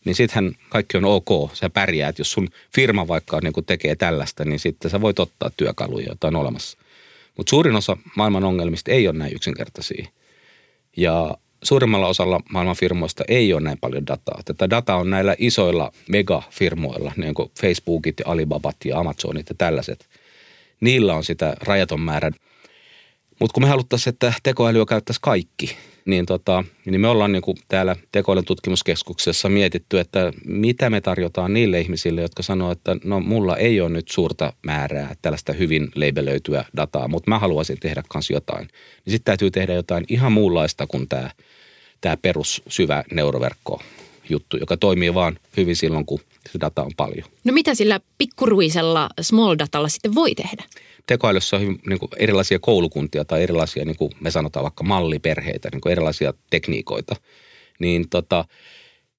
niin 0.05 0.15
sittenhän 0.15 0.55
kaikki 0.69 0.97
on 0.97 1.05
ok. 1.05 1.51
Sä 1.53 1.69
pärjäät, 1.69 2.19
jos 2.19 2.31
sun 2.31 2.49
firma 2.75 3.07
vaikka 3.07 3.39
niin 3.41 3.65
tekee 3.65 3.95
tällaista, 3.95 4.45
niin 4.45 4.59
sitten 4.59 4.91
sä 4.91 5.01
voit 5.01 5.19
ottaa 5.19 5.51
työkaluja, 5.57 6.05
joita 6.07 6.27
on 6.27 6.35
olemassa. 6.35 6.77
Mutta 7.37 7.49
suurin 7.49 7.75
osa 7.75 7.97
maailman 8.15 8.43
ongelmista 8.43 8.91
ei 8.91 9.07
ole 9.07 9.17
näin 9.17 9.35
yksinkertaisia. 9.35 10.07
Ja 10.97 11.37
suurimmalla 11.63 12.07
osalla 12.07 12.41
maailman 12.49 12.75
firmoista 12.75 13.23
ei 13.27 13.53
ole 13.53 13.61
näin 13.61 13.77
paljon 13.77 14.07
dataa. 14.07 14.41
Tätä 14.45 14.69
dataa 14.69 14.97
on 14.97 15.09
näillä 15.09 15.35
isoilla 15.37 15.91
megafirmoilla, 16.09 17.11
niin 17.17 17.33
kuin 17.33 17.51
Facebookit 17.61 18.19
ja 18.19 18.25
Alibabat 18.31 18.75
ja 18.85 18.99
Amazonit 18.99 19.49
ja 19.49 19.55
tällaiset. 19.57 20.09
Niillä 20.79 21.13
on 21.13 21.23
sitä 21.23 21.55
rajaton 21.61 22.01
määrä. 22.01 22.31
Mutta 23.39 23.53
kun 23.53 23.63
me 23.63 23.69
haluttaisiin, 23.69 24.13
että 24.13 24.33
tekoälyä 24.43 24.85
käyttäisi 24.85 25.19
kaikki, 25.21 25.77
niin, 26.05 26.25
tota, 26.25 26.63
niin 26.85 27.01
me 27.01 27.07
ollaan 27.07 27.31
niin 27.31 27.41
kuin 27.41 27.57
täällä 27.67 27.95
tekoälyn 28.11 28.45
tutkimuskeskuksessa 28.45 29.49
mietitty, 29.49 29.99
että 29.99 30.33
mitä 30.45 30.89
me 30.89 31.01
tarjotaan 31.01 31.53
niille 31.53 31.79
ihmisille, 31.79 32.21
jotka 32.21 32.43
sanoo, 32.43 32.71
että 32.71 32.95
no 33.03 33.19
mulla 33.19 33.57
ei 33.57 33.81
ole 33.81 33.89
nyt 33.89 34.07
suurta 34.09 34.53
määrää 34.65 35.15
tällaista 35.21 35.53
hyvin 35.53 35.91
leibelöityä 35.95 36.65
dataa, 36.77 37.07
mutta 37.07 37.29
mä 37.29 37.39
haluaisin 37.39 37.79
tehdä 37.79 38.03
kanssa 38.09 38.33
jotain. 38.33 38.67
Niin 39.05 39.11
sitten 39.11 39.25
täytyy 39.25 39.51
tehdä 39.51 39.73
jotain 39.73 40.05
ihan 40.09 40.31
muunlaista 40.31 40.87
kuin 40.87 41.09
tämä, 41.09 41.29
tämä 42.01 42.17
perus 42.17 42.61
syvä 42.67 43.03
neuroverkko 43.11 43.81
juttu, 44.29 44.57
joka 44.57 44.77
toimii 44.77 45.13
vaan 45.13 45.39
hyvin 45.57 45.75
silloin, 45.75 46.05
kun 46.05 46.19
se 46.51 46.59
data 46.59 46.83
on 46.83 46.91
paljon. 46.97 47.27
No 47.43 47.53
mitä 47.53 47.75
sillä 47.75 47.99
pikkuruisella 48.17 49.09
small 49.21 49.55
datalla 49.59 49.89
sitten 49.89 50.15
voi 50.15 50.35
tehdä? 50.35 50.63
Tekoälyssä 51.07 51.55
on 51.55 51.61
hyvin, 51.61 51.79
niin 51.87 51.99
kuin 51.99 52.09
erilaisia 52.17 52.59
koulukuntia 52.59 53.25
tai 53.25 53.43
erilaisia, 53.43 53.85
niin 53.85 53.97
kuin 53.97 54.11
me 54.19 54.31
sanotaan 54.31 54.63
vaikka 54.63 54.83
malliperheitä, 54.83 55.69
niin 55.71 55.81
kuin 55.81 55.91
erilaisia 55.91 56.33
tekniikoita. 56.49 57.15
Niin 57.79 58.09
tota, 58.09 58.45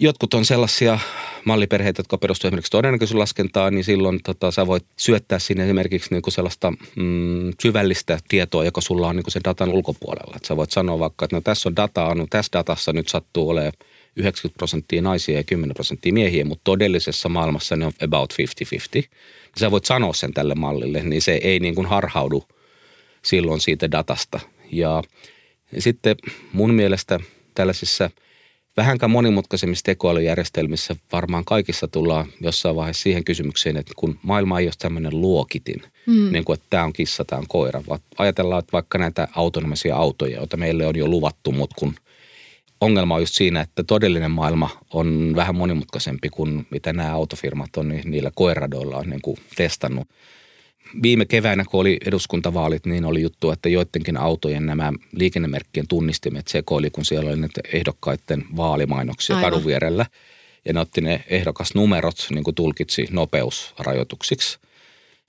jotkut 0.01 0.35
on 0.35 0.45
sellaisia 0.45 0.99
malliperheitä, 1.45 2.01
jotka 2.01 2.19
perustuvat 2.19 2.51
esimerkiksi 2.51 2.71
todennäköisyyslaskentaan, 2.71 3.75
niin 3.75 3.85
silloin 3.85 4.21
tota, 4.25 4.51
sä 4.51 4.67
voit 4.67 4.85
syöttää 4.99 5.39
sinne 5.39 5.65
esimerkiksi 5.65 6.11
niin 6.11 6.23
kuin 6.23 6.33
sellaista 6.33 6.71
mm, 6.97 7.53
syvällistä 7.63 8.19
tietoa, 8.29 8.65
joka 8.65 8.81
sulla 8.81 9.09
on 9.09 9.17
niin 9.17 9.25
kuin 9.25 9.33
sen 9.33 9.45
datan 9.45 9.69
ulkopuolella. 9.69 10.37
Et 10.37 10.45
sä 10.45 10.57
voit 10.57 10.71
sanoa 10.71 10.99
vaikka, 10.99 11.25
että 11.25 11.37
no 11.37 11.41
tässä 11.41 11.69
on 11.69 11.77
dataa, 11.77 12.15
no 12.15 12.27
tässä 12.31 12.53
datassa 12.53 12.93
nyt 12.93 13.09
sattuu 13.09 13.49
olemaan 13.49 13.73
90 14.17 14.57
prosenttia 14.57 15.03
naisia 15.03 15.37
ja 15.37 15.45
10 15.45 15.75
prosenttia 15.75 16.13
miehiä, 16.13 16.45
mutta 16.45 16.65
todellisessa 16.65 17.29
maailmassa 17.29 17.77
ne 17.77 17.87
on 17.87 17.93
about 18.03 18.35
50-50 19.03 19.09
sä 19.61 19.71
voit 19.71 19.85
sanoa 19.85 20.13
sen 20.13 20.35
tälle 20.35 20.55
mallille, 20.55 21.03
niin 21.03 21.23
se 21.23 21.33
ei 21.33 21.61
niin 21.61 21.75
kuin 21.75 21.87
harhaudu 21.87 22.45
silloin 23.23 23.61
siitä 23.61 23.91
datasta. 23.91 24.41
Ja 24.73 25.03
sitten 25.79 26.17
mun 26.53 26.75
mielestä 26.75 27.21
tällaisissa 27.55 28.11
vähänkään 28.77 29.11
monimutkaisemmissa 29.11 29.85
tekoälyjärjestelmissä 29.85 30.97
varmaan 31.13 31.45
kaikissa 31.45 31.89
tullaan 31.89 32.27
jossain 32.41 32.77
vaiheessa 32.77 33.03
siihen 33.03 33.25
kysymykseen, 33.25 33.77
että 33.77 33.93
kun 33.97 34.19
maailma 34.23 34.61
ei 34.61 34.67
ole 34.67 34.73
tämmöinen 34.79 35.21
luokitin, 35.21 35.83
mm. 36.07 36.33
niin 36.33 36.45
kuin 36.45 36.55
että 36.55 36.67
tämä 36.71 36.85
on 36.85 36.93
kissa, 36.93 37.25
tämä 37.25 37.41
on 37.41 37.49
koira, 37.49 37.83
vaan 37.89 38.01
ajatellaan, 38.19 38.59
että 38.59 38.73
vaikka 38.73 38.99
näitä 38.99 39.29
autonomisia 39.33 39.97
autoja, 39.97 40.37
joita 40.37 40.57
meille 40.57 40.87
on 40.87 40.97
jo 40.97 41.09
luvattu, 41.09 41.53
mutta 41.53 41.77
kun 41.79 41.95
ongelma 42.85 43.15
on 43.15 43.23
just 43.23 43.35
siinä, 43.35 43.61
että 43.61 43.85
todellinen 43.85 44.31
maailma 44.31 44.71
on 44.93 45.33
vähän 45.37 45.55
monimutkaisempi 45.55 46.29
kuin 46.29 46.67
mitä 46.71 46.93
nämä 46.93 47.13
autofirmat 47.13 47.77
on 47.77 47.89
niin 47.89 48.11
niillä 48.11 48.31
koiradoilla 48.35 48.97
on 48.97 49.11
niin 49.11 49.23
kuin 49.23 49.37
testannut. 49.57 50.09
Viime 51.03 51.25
keväänä, 51.25 51.65
kun 51.65 51.81
oli 51.81 51.99
eduskuntavaalit, 52.07 52.87
niin 52.87 53.05
oli 53.05 53.23
juttu, 53.23 53.51
että 53.51 53.69
joidenkin 53.69 54.17
autojen 54.17 54.67
nämä 54.67 54.93
liikennemerkkien 55.13 55.89
tunnistimet 55.89 56.49
sekoili, 56.49 56.91
kun 56.91 57.05
siellä 57.05 57.31
oli 57.31 57.41
näitä 57.41 57.61
ehdokkaiden 57.73 58.45
vaalimainoksia 58.57 59.37
Aivan. 59.37 59.51
kadun 59.51 59.67
vierellä. 59.67 60.07
Ja 60.65 60.73
ne 60.73 60.81
otti 60.81 61.01
ne 61.01 61.25
ehdokasnumerot, 61.29 62.27
niin 62.31 62.45
kuin 62.45 62.55
tulkitsi 62.55 63.07
nopeusrajoituksiksi. 63.11 64.59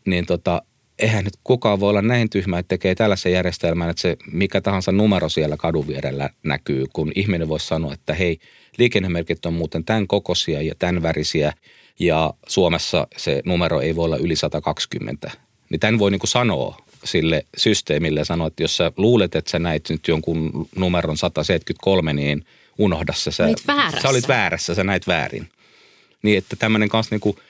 Niin 0.06 0.26
tota, 0.26 0.62
eihän 1.00 1.24
nyt 1.24 1.34
kukaan 1.44 1.80
voi 1.80 1.90
olla 1.90 2.02
näin 2.02 2.30
tyhmä, 2.30 2.60
että 2.60 2.70
tekee 2.70 2.96
tällaisen 2.96 3.32
järjestelmän, 3.32 3.90
että 3.90 4.02
se 4.02 4.18
mikä 4.32 4.62
tahansa 4.62 4.92
numero 4.92 5.30
siellä 5.30 5.58
kadun 5.58 5.88
vierellä 5.88 6.30
näkyy, 6.44 6.86
kun 6.94 7.12
ihminen 7.16 7.48
voisi 7.48 7.68
sanoa, 7.68 7.94
että 7.94 8.14
hei, 8.14 8.40
liikennemerkit 8.78 9.46
on 9.46 9.54
muuten 9.54 9.84
tämän 9.84 10.08
kokoisia 10.08 10.62
ja 10.62 10.76
tämän 10.80 11.02
värisiä 11.02 11.54
ja 12.00 12.34
Suomessa 12.48 13.08
se 13.18 13.42
numero 13.46 13.82
ei 13.82 13.96
voi 13.96 14.06
olla 14.06 14.18
yli 14.18 14.36
120. 14.36 15.32
Niin 15.70 15.80
tämän 15.80 16.00
voi 16.00 16.12
niin 16.12 16.20
kuin 16.20 16.30
sanoa 16.30 16.78
sille 17.04 17.46
systeemille 17.58 18.20
ja 18.20 18.26
sanoa, 18.26 18.48
että 18.48 18.64
jos 18.64 18.78
sä 18.78 18.92
luulet, 18.98 19.36
että 19.36 19.52
sä 19.52 19.60
näit 19.60 19.90
nyt 19.90 20.08
jonkun 20.08 20.68
numeron 20.76 21.18
173, 21.18 22.14
niin 22.14 22.46
unohda 22.78 23.14
se. 23.14 23.32
Sä, 23.32 23.48
sä 24.02 24.10
olit 24.10 24.28
väärässä, 24.28 24.76
sä 24.76 24.84
näit 24.84 25.08
väärin. 25.08 25.50
Niin 26.22 26.38
että 26.38 26.56
tämmöinen 26.56 26.90
kanssa 26.90 27.16
niin 27.16 27.22
kuin– 27.22 27.38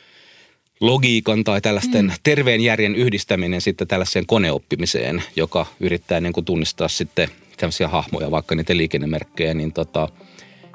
logiikan 0.82 1.44
tai 1.44 1.62
tällaisten 1.62 2.05
mm. 2.05 2.12
terveen 2.24 2.62
järjen 2.62 2.96
yhdistäminen 2.96 3.62
sitten 3.62 3.88
tällaiseen 3.88 4.25
koneoppimiseen, 4.25 5.24
joka 5.36 5.65
yrittää 5.79 6.22
niin 6.22 6.34
kuin 6.34 6.46
tunnistaa 6.46 6.88
sitten 6.88 7.29
tämmöisiä 7.58 7.88
hahmoja, 7.88 8.32
vaikka 8.32 8.55
niitä 8.55 8.77
liikennemerkkejä, 8.77 9.53
niin, 9.53 9.74
tota, 9.74 10.10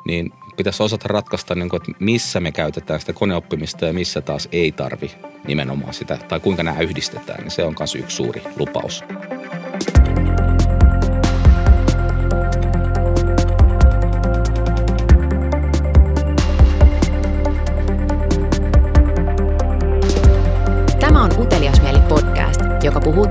niin 0.07 0.33
pitäisi 0.57 0.83
osata 0.83 1.09
ratkaista, 1.09 1.55
niin 1.55 1.69
kuin, 1.69 1.83
että 1.83 2.05
missä 2.05 2.41
me 2.41 2.53
käytetään 2.53 3.01
sitä 3.01 3.13
koneoppimista 3.13 3.87
ja 3.87 3.93
missä 3.93 4.21
taas 4.21 4.49
ei 4.53 4.73
tarvi 4.73 5.11
nimenomaan 5.47 5.95
sitä, 5.95 6.17
tai 6.29 6.41
kuinka 6.41 6.63
nämä 6.63 6.81
yhdistetään, 6.81 7.41
niin 7.41 7.51
se 7.51 7.65
on 7.65 7.75
myös 7.79 7.95
yksi 7.95 8.17
suuri 8.17 8.43
lupaus. 8.57 9.05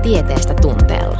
Tieteestä 0.02 0.54
tunteella. 0.54 1.18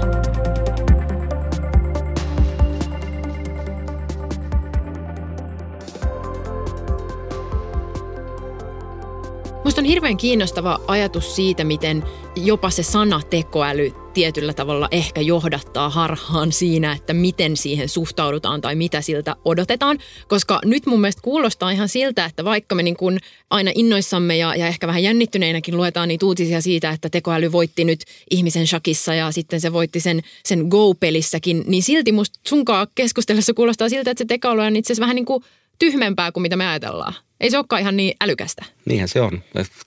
Musta 9.64 9.81
on 9.81 9.85
hirveän 9.85 10.17
kiinnostava 10.17 10.81
ajatus 10.87 11.37
siitä, 11.37 11.64
miten 11.64 12.05
jopa 12.37 12.71
se 12.71 12.83
sana 12.83 13.21
tekoäly 13.31 14.00
tietyllä 14.14 14.52
tavalla 14.52 14.88
ehkä 14.90 15.21
johdattaa 15.21 15.90
harhaan 15.90 16.52
siinä, 16.52 16.93
että 16.93 17.12
miten 17.12 17.57
siihen 17.57 17.88
suhtaudutaan 17.88 18.61
tai 18.61 18.75
mitä 18.75 19.00
siltä 19.00 19.37
odotetaan. 19.45 19.99
Koska 20.29 20.61
nyt 20.64 20.87
mun 20.87 21.00
mielestä 21.00 21.23
kuulostaa 21.23 21.71
ihan 21.71 21.88
siltä, 21.88 22.25
että 22.25 22.45
vaikka 22.45 22.75
me 22.75 22.83
niin 22.83 22.97
kuin 22.97 23.19
aina 23.50 23.71
innoissamme 23.75 24.37
ja, 24.37 24.55
ja 24.55 24.67
ehkä 24.67 24.87
vähän 24.87 25.02
jännittyneinäkin 25.02 25.76
luetaan 25.76 26.09
niitä 26.09 26.26
uutisia 26.26 26.61
siitä, 26.61 26.90
että 26.90 27.11
tekoäly 27.11 27.52
voitti 27.52 27.85
nyt 27.85 28.00
ihmisen 28.31 28.67
shakissa 28.67 29.14
ja 29.14 29.31
sitten 29.31 29.61
se 29.61 29.73
voitti 29.73 30.00
sen, 30.00 30.21
sen 30.45 30.67
Go-pelissäkin, 30.69 31.64
niin 31.67 31.83
silti 31.83 32.12
musta 32.12 32.40
sunkaan 32.49 32.87
keskustelussa 32.95 33.55
kuulostaa 33.55 33.88
siltä, 33.88 34.11
että 34.11 34.25
se 34.25 34.29
tekoäly 34.29 34.61
on 34.61 34.76
itse 34.76 34.93
asiassa 34.93 35.00
vähän 35.00 35.17
niin 35.17 35.26
kuin 35.26 35.45
tyhmempää 35.79 36.33
kuin 36.33 36.43
mitä 36.43 36.57
me 36.57 36.67
ajatellaan. 36.67 37.14
Ei 37.40 37.50
se 37.50 37.59
olekaan 37.59 37.83
ihan 37.83 37.97
niin 37.97 38.14
älykästä. 38.21 38.64
Niinhän 38.85 39.09
se 39.09 39.21
on. 39.21 39.43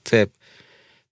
Se, 0.08 0.26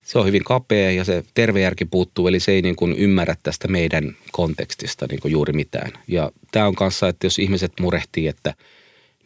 se 0.02 0.18
on 0.18 0.26
hyvin 0.26 0.44
kapea 0.44 0.90
ja 0.90 1.04
se 1.04 1.24
terve 1.34 1.60
järki 1.60 1.84
puuttuu, 1.84 2.28
eli 2.28 2.40
se 2.40 2.52
ei 2.52 2.62
niin 2.62 2.76
kuin 2.76 2.92
ymmärrä 2.92 3.36
tästä 3.42 3.68
meidän 3.68 4.16
kontekstista 4.32 5.06
niin 5.10 5.20
kuin 5.20 5.32
juuri 5.32 5.52
mitään. 5.52 5.92
Ja 6.08 6.32
tämä 6.52 6.66
on 6.66 6.74
kanssa, 6.74 7.08
että 7.08 7.26
jos 7.26 7.38
ihmiset 7.38 7.72
murehtii, 7.80 8.28
että 8.28 8.54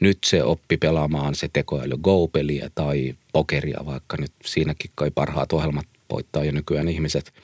nyt 0.01 0.19
se 0.25 0.43
oppi 0.43 0.77
pelaamaan 0.77 1.35
se 1.35 1.49
tekoäly 1.53 1.97
Go-peliä 2.03 2.71
tai 2.75 3.15
pokeria, 3.33 3.87
vaikka 3.87 4.17
nyt 4.21 4.33
siinäkin 4.45 4.91
kai 4.95 5.11
parhaat 5.11 5.53
ohjelmat 5.53 5.87
voittaa 6.11 6.45
jo 6.45 6.53
nykyään 6.53 6.89
ihmiset, 6.89 7.35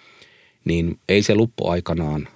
niin 0.65 0.99
ei 1.09 1.23
se 1.23 1.35
luppu 1.35 1.69
aikanaan 1.69 2.29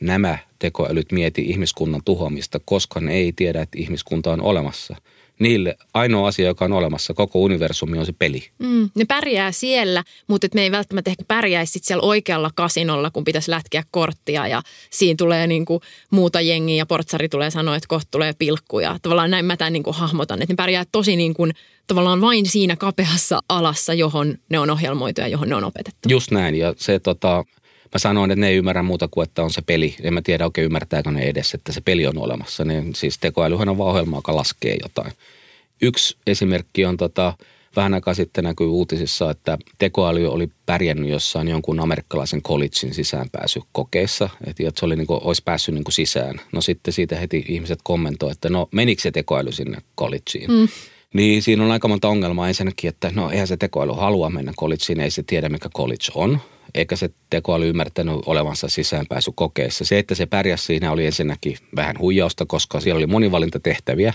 nämä 0.00 0.38
tekoälyt 0.58 1.12
mieti 1.12 1.42
ihmiskunnan 1.42 2.00
tuhoamista, 2.04 2.60
koska 2.64 3.00
ne 3.00 3.14
ei 3.14 3.32
tiedä, 3.32 3.62
että 3.62 3.78
ihmiskunta 3.78 4.32
on 4.32 4.40
olemassa– 4.40 4.96
niille 5.38 5.76
ainoa 5.94 6.28
asia, 6.28 6.46
joka 6.46 6.64
on 6.64 6.72
olemassa, 6.72 7.14
koko 7.14 7.38
universumi 7.38 7.98
on 7.98 8.06
se 8.06 8.12
peli. 8.12 8.42
Mm, 8.58 8.90
ne 8.94 9.04
pärjää 9.04 9.52
siellä, 9.52 10.04
mutta 10.26 10.46
et 10.46 10.54
me 10.54 10.62
ei 10.62 10.70
välttämättä 10.70 11.10
ehkä 11.10 11.24
pärjäisi 11.28 11.72
sit 11.72 11.84
siellä 11.84 12.02
oikealla 12.02 12.50
kasinolla, 12.54 13.10
kun 13.10 13.24
pitäisi 13.24 13.50
lätkiä 13.50 13.82
korttia 13.90 14.48
ja 14.48 14.62
siinä 14.90 15.16
tulee 15.18 15.46
niinku 15.46 15.80
muuta 16.10 16.40
jengiä 16.40 16.76
ja 16.76 16.86
portsari 16.86 17.28
tulee 17.28 17.50
sanoa, 17.50 17.76
että 17.76 17.88
kohta 17.88 18.08
tulee 18.10 18.32
pilkku 18.38 18.80
ja 18.80 18.96
tavallaan 19.02 19.30
näin 19.30 19.44
mä 19.44 19.56
tämän 19.56 19.72
niinku 19.72 19.92
hahmotan, 19.92 20.42
että 20.42 20.52
ne 20.52 20.56
pärjää 20.56 20.84
tosi 20.92 21.16
niinku, 21.16 21.48
tavallaan 21.86 22.20
vain 22.20 22.46
siinä 22.46 22.76
kapeassa 22.76 23.40
alassa, 23.48 23.94
johon 23.94 24.38
ne 24.48 24.58
on 24.58 24.70
ohjelmoitu 24.70 25.20
ja 25.20 25.28
johon 25.28 25.48
ne 25.48 25.54
on 25.54 25.64
opetettu. 25.64 26.08
Just 26.08 26.30
näin 26.30 26.54
ja 26.54 26.74
se 26.76 26.98
tota, 26.98 27.44
mä 27.94 27.98
sanoin, 27.98 28.30
että 28.30 28.40
ne 28.40 28.48
ei 28.48 28.56
ymmärrä 28.56 28.82
muuta 28.82 29.08
kuin, 29.08 29.28
että 29.28 29.42
on 29.42 29.50
se 29.50 29.62
peli. 29.62 29.96
En 30.02 30.14
mä 30.14 30.22
tiedä 30.22 30.44
oikein 30.44 30.64
ymmärtääkö 30.64 31.10
ne 31.10 31.22
edes, 31.22 31.54
että 31.54 31.72
se 31.72 31.80
peli 31.80 32.06
on 32.06 32.18
olemassa. 32.18 32.64
Ne, 32.64 32.84
siis 32.94 33.18
tekoälyhän 33.18 33.68
on 33.68 33.78
vaan 33.78 33.90
ohjelma, 33.90 34.16
joka 34.16 34.36
laskee 34.36 34.76
jotain. 34.82 35.12
Yksi 35.82 36.16
esimerkki 36.26 36.84
on 36.84 36.96
tota, 36.96 37.32
vähän 37.76 37.94
aikaa 37.94 38.14
sitten 38.14 38.44
näkyy 38.44 38.66
uutisissa, 38.66 39.30
että 39.30 39.58
tekoäly 39.78 40.26
oli 40.26 40.48
pärjännyt 40.66 41.10
jossain 41.10 41.48
jonkun 41.48 41.80
amerikkalaisen 41.80 42.42
collegein 42.42 42.94
sisäänpääsykokeissa, 42.94 44.28
että 44.46 44.62
se 44.76 44.86
oli 44.86 44.96
niin 44.96 45.06
kuin, 45.06 45.20
olisi 45.22 45.42
päässyt 45.44 45.74
niin 45.74 45.84
kuin 45.84 45.92
sisään. 45.92 46.40
No 46.52 46.60
sitten 46.60 46.94
siitä 46.94 47.16
heti 47.16 47.44
ihmiset 47.48 47.78
kommentoivat, 47.82 48.36
että 48.36 48.48
no 48.48 48.68
menikö 48.72 49.02
se 49.02 49.10
tekoäly 49.10 49.52
sinne 49.52 49.78
collegeen? 49.98 50.50
Mm. 50.50 50.68
Niin 51.14 51.42
siinä 51.42 51.64
on 51.64 51.70
aika 51.70 51.88
monta 51.88 52.08
ongelmaa 52.08 52.48
ensinnäkin, 52.48 52.88
että 52.88 53.12
no 53.14 53.30
eihän 53.30 53.46
se 53.46 53.56
tekoäly 53.56 53.92
halua 53.92 54.30
mennä 54.30 54.52
collegeen, 54.60 55.00
ei 55.00 55.10
se 55.10 55.22
tiedä 55.22 55.48
mikä 55.48 55.68
college 55.68 56.12
on 56.14 56.40
eikä 56.76 56.96
se 56.96 57.10
tekoäly 57.30 57.68
ymmärtänyt 57.68 58.14
olevansa 58.26 58.68
sisäänpääsykokeessa. 58.68 59.84
Se, 59.84 59.98
että 59.98 60.14
se 60.14 60.26
pärjäsi 60.26 60.64
siinä 60.64 60.92
oli 60.92 61.06
ensinnäkin 61.06 61.56
vähän 61.76 61.98
huijausta, 61.98 62.46
koska 62.46 62.80
siellä 62.80 62.98
oli 62.98 63.06
monivalintatehtäviä. 63.06 64.14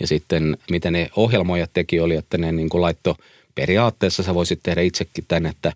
Ja 0.00 0.06
sitten 0.06 0.56
mitä 0.70 0.90
ne 0.90 1.10
ohjelmoijat 1.16 1.70
teki 1.72 2.00
oli, 2.00 2.16
että 2.16 2.38
ne 2.38 2.52
niin 2.52 2.68
kuin 2.68 2.82
laitto 2.82 3.16
periaatteessa 3.54 4.22
sä 4.22 4.34
voisit 4.34 4.60
tehdä 4.62 4.80
itsekin 4.80 5.24
tämän, 5.28 5.46
että 5.46 5.72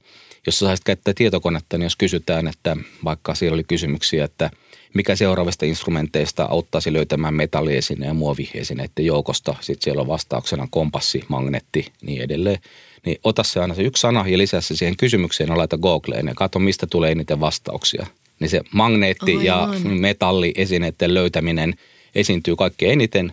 jos 0.46 0.58
sä 0.58 0.66
saisit 0.66 0.84
käyttää 0.84 1.14
tietokonetta, 1.16 1.78
niin 1.78 1.84
jos 1.84 1.96
kysytään, 1.96 2.48
että 2.48 2.76
vaikka 3.04 3.34
siellä 3.34 3.54
oli 3.54 3.64
kysymyksiä, 3.64 4.24
että 4.24 4.50
mikä 4.94 5.16
seuraavista 5.16 5.66
instrumenteista 5.66 6.44
auttaisi 6.44 6.92
löytämään 6.92 7.34
metalliesine 7.34 8.06
ja 8.06 8.14
muoviesineiden 8.14 9.06
joukosta. 9.06 9.54
Sitten 9.60 9.84
siellä 9.84 10.00
on 10.00 10.06
vastauksena 10.06 10.68
kompassi, 10.70 11.24
magneetti, 11.28 11.86
niin 12.02 12.22
edelleen 12.22 12.58
niin 13.06 13.18
ota 13.24 13.42
se 13.42 13.60
aina 13.60 13.74
se 13.74 13.82
yksi 13.82 14.00
sana 14.00 14.24
ja 14.28 14.38
lisää 14.38 14.60
se 14.60 14.76
siihen 14.76 14.96
kysymykseen 14.96 15.48
ja 15.48 15.58
laita 15.58 15.78
Googleen 15.78 16.26
ja 16.26 16.34
katso, 16.34 16.58
mistä 16.58 16.86
tulee 16.86 17.12
eniten 17.12 17.40
vastauksia. 17.40 18.06
Niin 18.40 18.48
se 18.50 18.60
magneetti- 18.60 19.30
Aivan. 19.30 19.44
ja 19.44 19.68
metalliesineiden 19.84 21.14
löytäminen 21.14 21.74
esiintyy 22.14 22.56
kaikkein 22.56 22.92
eniten. 22.92 23.32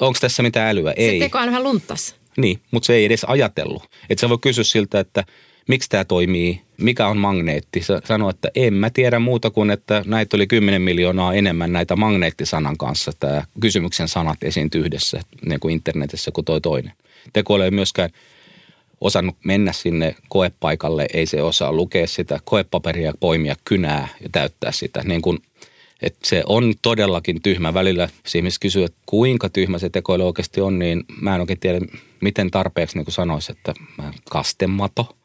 Onko 0.00 0.18
tässä 0.20 0.42
mitään 0.42 0.70
älyä? 0.70 0.92
Se 0.96 1.02
ei. 1.02 1.18
Se 1.18 1.24
tekoälyhän 1.24 1.62
lunttas. 1.62 2.14
Niin, 2.36 2.60
mutta 2.70 2.86
se 2.86 2.94
ei 2.94 3.04
edes 3.04 3.24
ajatellut. 3.24 3.82
Että 4.10 4.20
sä 4.20 4.28
voi 4.28 4.38
kysyä 4.40 4.64
siltä, 4.64 5.00
että 5.00 5.24
miksi 5.68 5.88
tämä 5.88 6.04
toimii, 6.04 6.60
mikä 6.76 7.06
on 7.08 7.18
magneetti. 7.18 7.82
Sä 7.82 8.00
sanoo, 8.04 8.30
että 8.30 8.48
en 8.54 8.74
mä 8.74 8.90
tiedä 8.90 9.18
muuta 9.18 9.50
kuin, 9.50 9.70
että 9.70 10.02
näitä 10.06 10.36
oli 10.36 10.46
10 10.46 10.82
miljoonaa 10.82 11.34
enemmän 11.34 11.72
näitä 11.72 11.96
magneettisanan 11.96 12.76
kanssa. 12.76 13.12
Tämä 13.20 13.44
kysymyksen 13.60 14.08
sanat 14.08 14.42
esiintyy 14.42 14.80
yhdessä 14.80 15.20
niin 15.46 15.60
kuin 15.60 15.72
internetissä 15.72 16.30
kuin 16.30 16.44
toi 16.44 16.60
toinen. 16.60 16.92
Tekoäly 17.32 17.64
ei 17.64 17.70
myöskään 17.70 18.10
osannut 19.00 19.36
mennä 19.44 19.72
sinne 19.72 20.14
koepaikalle, 20.28 21.06
ei 21.12 21.26
se 21.26 21.42
osaa 21.42 21.72
lukea 21.72 22.06
sitä 22.06 22.40
koepaperia, 22.44 23.12
poimia 23.20 23.56
kynää 23.64 24.08
ja 24.20 24.28
täyttää 24.32 24.72
sitä. 24.72 25.02
Niin 25.04 25.22
kuin, 25.22 25.38
että 26.02 26.28
se 26.28 26.42
on 26.46 26.74
todellakin 26.82 27.42
tyhmä 27.42 27.74
välillä. 27.74 28.08
Jos 28.24 28.34
ihmiset 28.34 28.58
kysyy, 28.60 28.84
että 28.84 28.98
kuinka 29.06 29.48
tyhmä 29.48 29.78
se 29.78 29.90
tekoäly 29.90 30.26
oikeasti 30.26 30.60
on, 30.60 30.78
niin 30.78 31.04
mä 31.20 31.34
en 31.34 31.40
oikein 31.40 31.60
tiedä, 31.60 31.80
miten 32.20 32.50
tarpeeksi 32.50 32.98
niin 32.98 33.06
sanoisi, 33.08 33.52
että 33.52 33.74
kastemato 34.30 35.16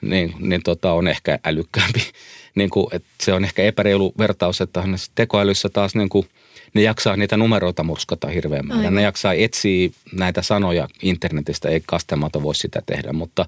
niin, 0.00 0.34
niin 0.38 0.62
tota, 0.62 0.92
on 0.92 1.08
ehkä 1.08 1.38
älykkäämpi. 1.44 2.00
niin 2.54 2.70
kuin, 2.70 2.86
että 2.92 3.08
se 3.22 3.32
on 3.32 3.44
ehkä 3.44 3.62
epäreilu 3.62 4.14
vertaus, 4.18 4.60
että 4.60 4.82
tekoälyssä 5.14 5.68
taas 5.68 5.94
niin 5.94 6.08
kuin– 6.08 6.28
ne 6.74 6.82
jaksaa 6.82 7.16
niitä 7.16 7.36
numeroita 7.36 7.82
murskata 7.82 8.28
hirveän 8.28 8.66
määrän. 8.66 8.94
Ne 8.94 9.02
jaksaa 9.02 9.32
etsiä 9.32 9.90
näitä 10.12 10.42
sanoja 10.42 10.88
internetistä, 11.02 11.68
ei 11.68 11.82
kastemato 11.86 12.42
voi 12.42 12.54
sitä 12.54 12.82
tehdä, 12.86 13.12
mutta 13.12 13.46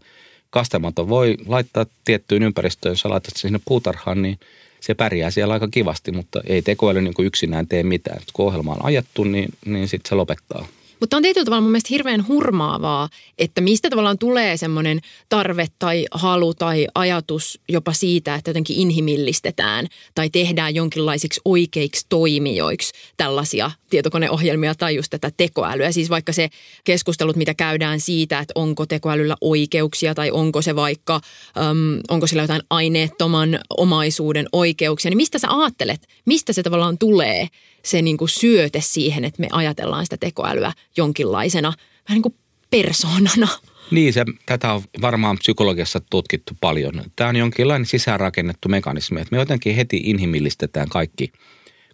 kastemato 0.50 1.08
voi 1.08 1.36
laittaa 1.46 1.86
tiettyyn 2.04 2.42
ympäristöön, 2.42 2.92
jos 2.92 3.00
sä 3.00 3.08
laitat 3.08 3.36
sinne 3.36 3.60
puutarhaan, 3.64 4.22
niin 4.22 4.38
se 4.80 4.94
pärjää 4.94 5.30
siellä 5.30 5.54
aika 5.54 5.68
kivasti, 5.68 6.12
mutta 6.12 6.40
ei 6.46 6.62
tekoäly 6.62 7.02
niin 7.02 7.14
yksinään 7.18 7.66
tee 7.66 7.82
mitään. 7.82 8.20
Kun 8.32 8.46
ohjelma 8.46 8.72
on 8.72 8.84
ajattu, 8.84 9.24
niin, 9.24 9.48
niin 9.64 9.88
sitten 9.88 10.08
se 10.08 10.14
lopettaa. 10.14 10.66
Mutta 11.00 11.16
on 11.16 11.22
tietyllä 11.22 11.44
tavalla 11.44 11.60
mun 11.60 11.70
mielestä 11.70 11.88
hirveän 11.90 12.28
hurmaavaa, 12.28 13.08
että 13.38 13.60
mistä 13.60 13.90
tavallaan 13.90 14.18
tulee 14.18 14.56
semmoinen 14.56 15.00
tarve 15.28 15.66
tai 15.78 16.06
halu 16.10 16.54
tai 16.54 16.86
ajatus 16.94 17.60
jopa 17.68 17.92
siitä, 17.92 18.34
että 18.34 18.50
jotenkin 18.50 18.76
inhimillistetään 18.76 19.86
tai 20.14 20.30
tehdään 20.30 20.74
jonkinlaisiksi 20.74 21.40
oikeiksi 21.44 22.06
toimijoiksi 22.08 22.92
tällaisia 23.16 23.70
tietokoneohjelmia 23.90 24.74
tai 24.74 24.96
just 24.96 25.10
tätä 25.10 25.30
tekoälyä. 25.36 25.92
Siis 25.92 26.10
vaikka 26.10 26.32
se 26.32 26.48
keskustelut, 26.84 27.36
mitä 27.36 27.54
käydään 27.54 28.00
siitä, 28.00 28.38
että 28.38 28.52
onko 28.54 28.86
tekoälyllä 28.86 29.36
oikeuksia 29.40 30.14
tai 30.14 30.30
onko 30.30 30.62
se 30.62 30.76
vaikka, 30.76 31.20
äm, 31.58 32.00
onko 32.08 32.26
sillä 32.26 32.42
jotain 32.42 32.62
aineettoman 32.70 33.58
omaisuuden 33.78 34.46
oikeuksia, 34.52 35.10
niin 35.10 35.16
mistä 35.16 35.38
sä 35.38 35.48
ajattelet, 35.50 36.08
mistä 36.24 36.52
se 36.52 36.62
tavallaan 36.62 36.98
tulee 36.98 37.48
se 37.88 38.02
niin 38.02 38.16
kuin 38.16 38.28
syöte 38.28 38.80
siihen, 38.80 39.24
että 39.24 39.40
me 39.40 39.48
ajatellaan 39.52 40.06
sitä 40.06 40.16
tekoälyä 40.16 40.72
jonkinlaisena 40.96 41.68
vähän 42.08 42.16
niin 42.16 42.22
kuin 42.22 42.34
persoonana. 42.70 43.48
Niin, 43.90 44.12
se, 44.12 44.24
tätä 44.46 44.72
on 44.72 44.82
varmaan 45.00 45.38
psykologiassa 45.38 46.00
tutkittu 46.10 46.54
paljon. 46.60 47.04
Tämä 47.16 47.30
on 47.30 47.36
jonkinlainen 47.36 47.86
sisäänrakennettu 47.86 48.68
mekanismi, 48.68 49.20
että 49.20 49.36
me 49.36 49.38
jotenkin 49.38 49.76
heti 49.76 50.00
inhimillistetään 50.04 50.88
kaikki, 50.88 51.32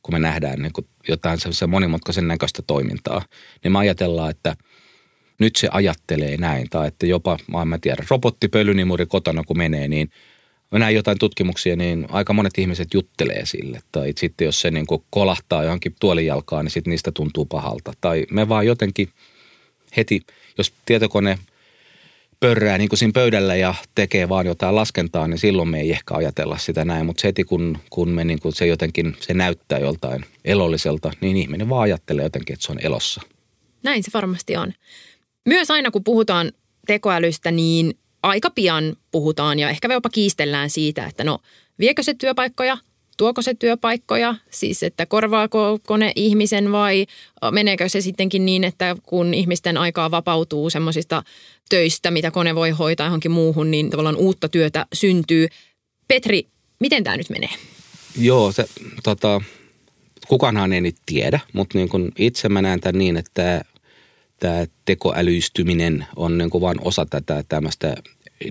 kun 0.03 0.15
me 0.15 0.19
nähdään 0.19 0.63
niin 0.63 0.73
kuin 0.73 0.87
jotain 1.09 1.41
sellaisen 1.41 1.71
monimutkaisen 1.71 2.29
näköistä 2.29 2.63
toimintaa. 2.67 3.23
Niin 3.65 3.73
me 3.73 3.79
ajatellaan, 3.79 4.31
että 4.31 4.57
nyt 5.39 5.57
se 5.57 5.69
ajattelee 5.73 6.37
näin, 6.37 6.71
tai 6.71 6.89
että 6.89 7.07
jopa, 7.07 7.39
mä 7.67 7.75
en 7.75 7.81
tiedä, 7.81 8.05
robottipölynimuri 8.11 9.07
kotona 9.07 9.43
kun 9.45 9.59
menee, 9.59 9.89
niin– 9.89 10.11
mä 10.75 10.79
näin 10.79 10.97
jotain 10.97 11.19
tutkimuksia, 11.19 11.77
niin 11.77 12.07
aika 12.11 12.33
monet 12.33 12.59
ihmiset 12.59 12.95
juttelee 12.95 13.47
sille. 13.47 13.81
Tai 13.93 14.13
sitten 14.19 14.45
jos 14.45 14.61
se 14.61 14.71
niin 14.71 14.87
kolahtaa 15.11 15.65
johonkin 15.65 15.95
tuolijalkaan, 16.01 16.65
niin 16.65 16.71
sitten 16.71 16.91
niistä 16.91 17.13
tuntuu 17.13 17.45
pahalta. 17.45 17.93
Tai 18.01 18.27
me 18.31 18.49
vaan 18.49 18.67
jotenkin 18.67 19.09
heti, 19.97 20.21
jos 20.59 20.73
tietokone 20.87 21.39
pörrää 22.41 22.79
niin 22.79 22.89
kuin 22.89 22.99
siinä 22.99 23.13
pöydällä 23.13 23.57
ja 23.57 23.75
tekee 23.95 24.29
vaan 24.29 24.47
jotain 24.47 24.75
laskentaa, 24.75 25.29
niin 25.29 25.39
silloin 25.39 25.69
me 25.69 25.81
ei 25.81 25.91
ehkä 25.91 26.15
ajatella 26.15 26.59
sitä 26.59 26.85
näin. 26.85 27.07
Mutta 27.07 27.21
heti 27.25 27.45
kun, 27.45 27.79
kun 27.91 28.09
me 28.09 28.25
niin 28.25 28.41
kuin 28.41 28.55
se 28.55 28.67
jotenkin, 28.67 29.17
se 29.21 29.35
näyttää 29.35 29.79
joltain 29.79 30.25
elolliselta, 30.45 31.11
niin 31.21 31.37
ihminen 31.37 31.69
vaan 31.69 31.83
ajattelee 31.83 32.25
jotenkin, 32.25 32.55
että 32.55 32.67
se 32.67 32.73
on 32.73 32.79
elossa. 32.83 33.21
Näin 33.83 34.03
se 34.03 34.11
varmasti 34.15 34.57
on. 34.57 34.73
Myös 35.47 35.71
aina 35.71 35.91
kun 35.91 36.05
puhutaan 36.05 36.53
tekoälystä, 36.87 37.51
niin 37.51 37.99
aika 38.25 38.51
pian 38.51 38.97
puhutaan 39.11 39.59
ja 39.59 39.71
ehkä 39.71 39.93
jopa 39.93 40.11
kiistellään 40.11 40.71
siitä, 40.71 41.07
että 41.07 41.25
no 41.25 41.39
viekö 41.79 42.03
se 42.03 42.15
työpaikkoja, 42.15 42.79
tuoko 43.17 43.43
se 43.43 43.55
työpaikkoja, 43.55 44.35
siis 44.51 44.83
että 44.83 45.07
korvaako 45.07 45.79
kone 45.87 46.13
ihmisen 46.17 46.73
vai 46.73 47.07
meneekö 47.51 47.89
se 47.89 48.01
sittenkin 48.01 48.47
niin, 48.47 48.65
että 48.65 48.97
kun 49.03 49.35
ihmisten 49.35 49.77
aikaa 49.77 50.11
vapautuu 50.11 50.71
semmoisista 50.71 51.23
töistä, 51.69 52.11
mitä 52.11 52.31
kone 52.31 52.55
voi 52.55 52.71
hoitaa 52.71 53.07
johonkin 53.07 53.31
muuhun, 53.31 53.71
niin 53.71 53.91
tavallaan 53.91 54.17
uutta 54.17 54.49
työtä 54.49 54.87
syntyy. 54.93 55.49
Petri, 56.09 56.47
miten 56.81 57.05
tämä 57.05 57.17
nyt 57.17 57.31
menee? 57.31 57.51
Joo, 58.19 58.53
se, 58.53 58.65
tota, 59.03 59.41
kukaanhan 60.29 60.73
ei 60.73 60.81
nyt 60.81 60.97
tiedä, 61.07 61.41
mutta 61.53 61.79
niin 61.79 61.89
kun 61.89 62.13
itse 62.19 62.49
mä 62.49 62.63
näen 62.63 62.81
tämän 62.81 62.99
niin, 62.99 63.17
että 63.17 63.65
tämä 64.45 64.67
tekoälyistyminen 64.85 66.07
on 66.17 66.39
niin 66.39 66.51
kuin 66.51 66.63
vain 66.63 66.77
osa 66.81 67.07
tätä 67.07 67.45
tämmöistä 67.49 67.95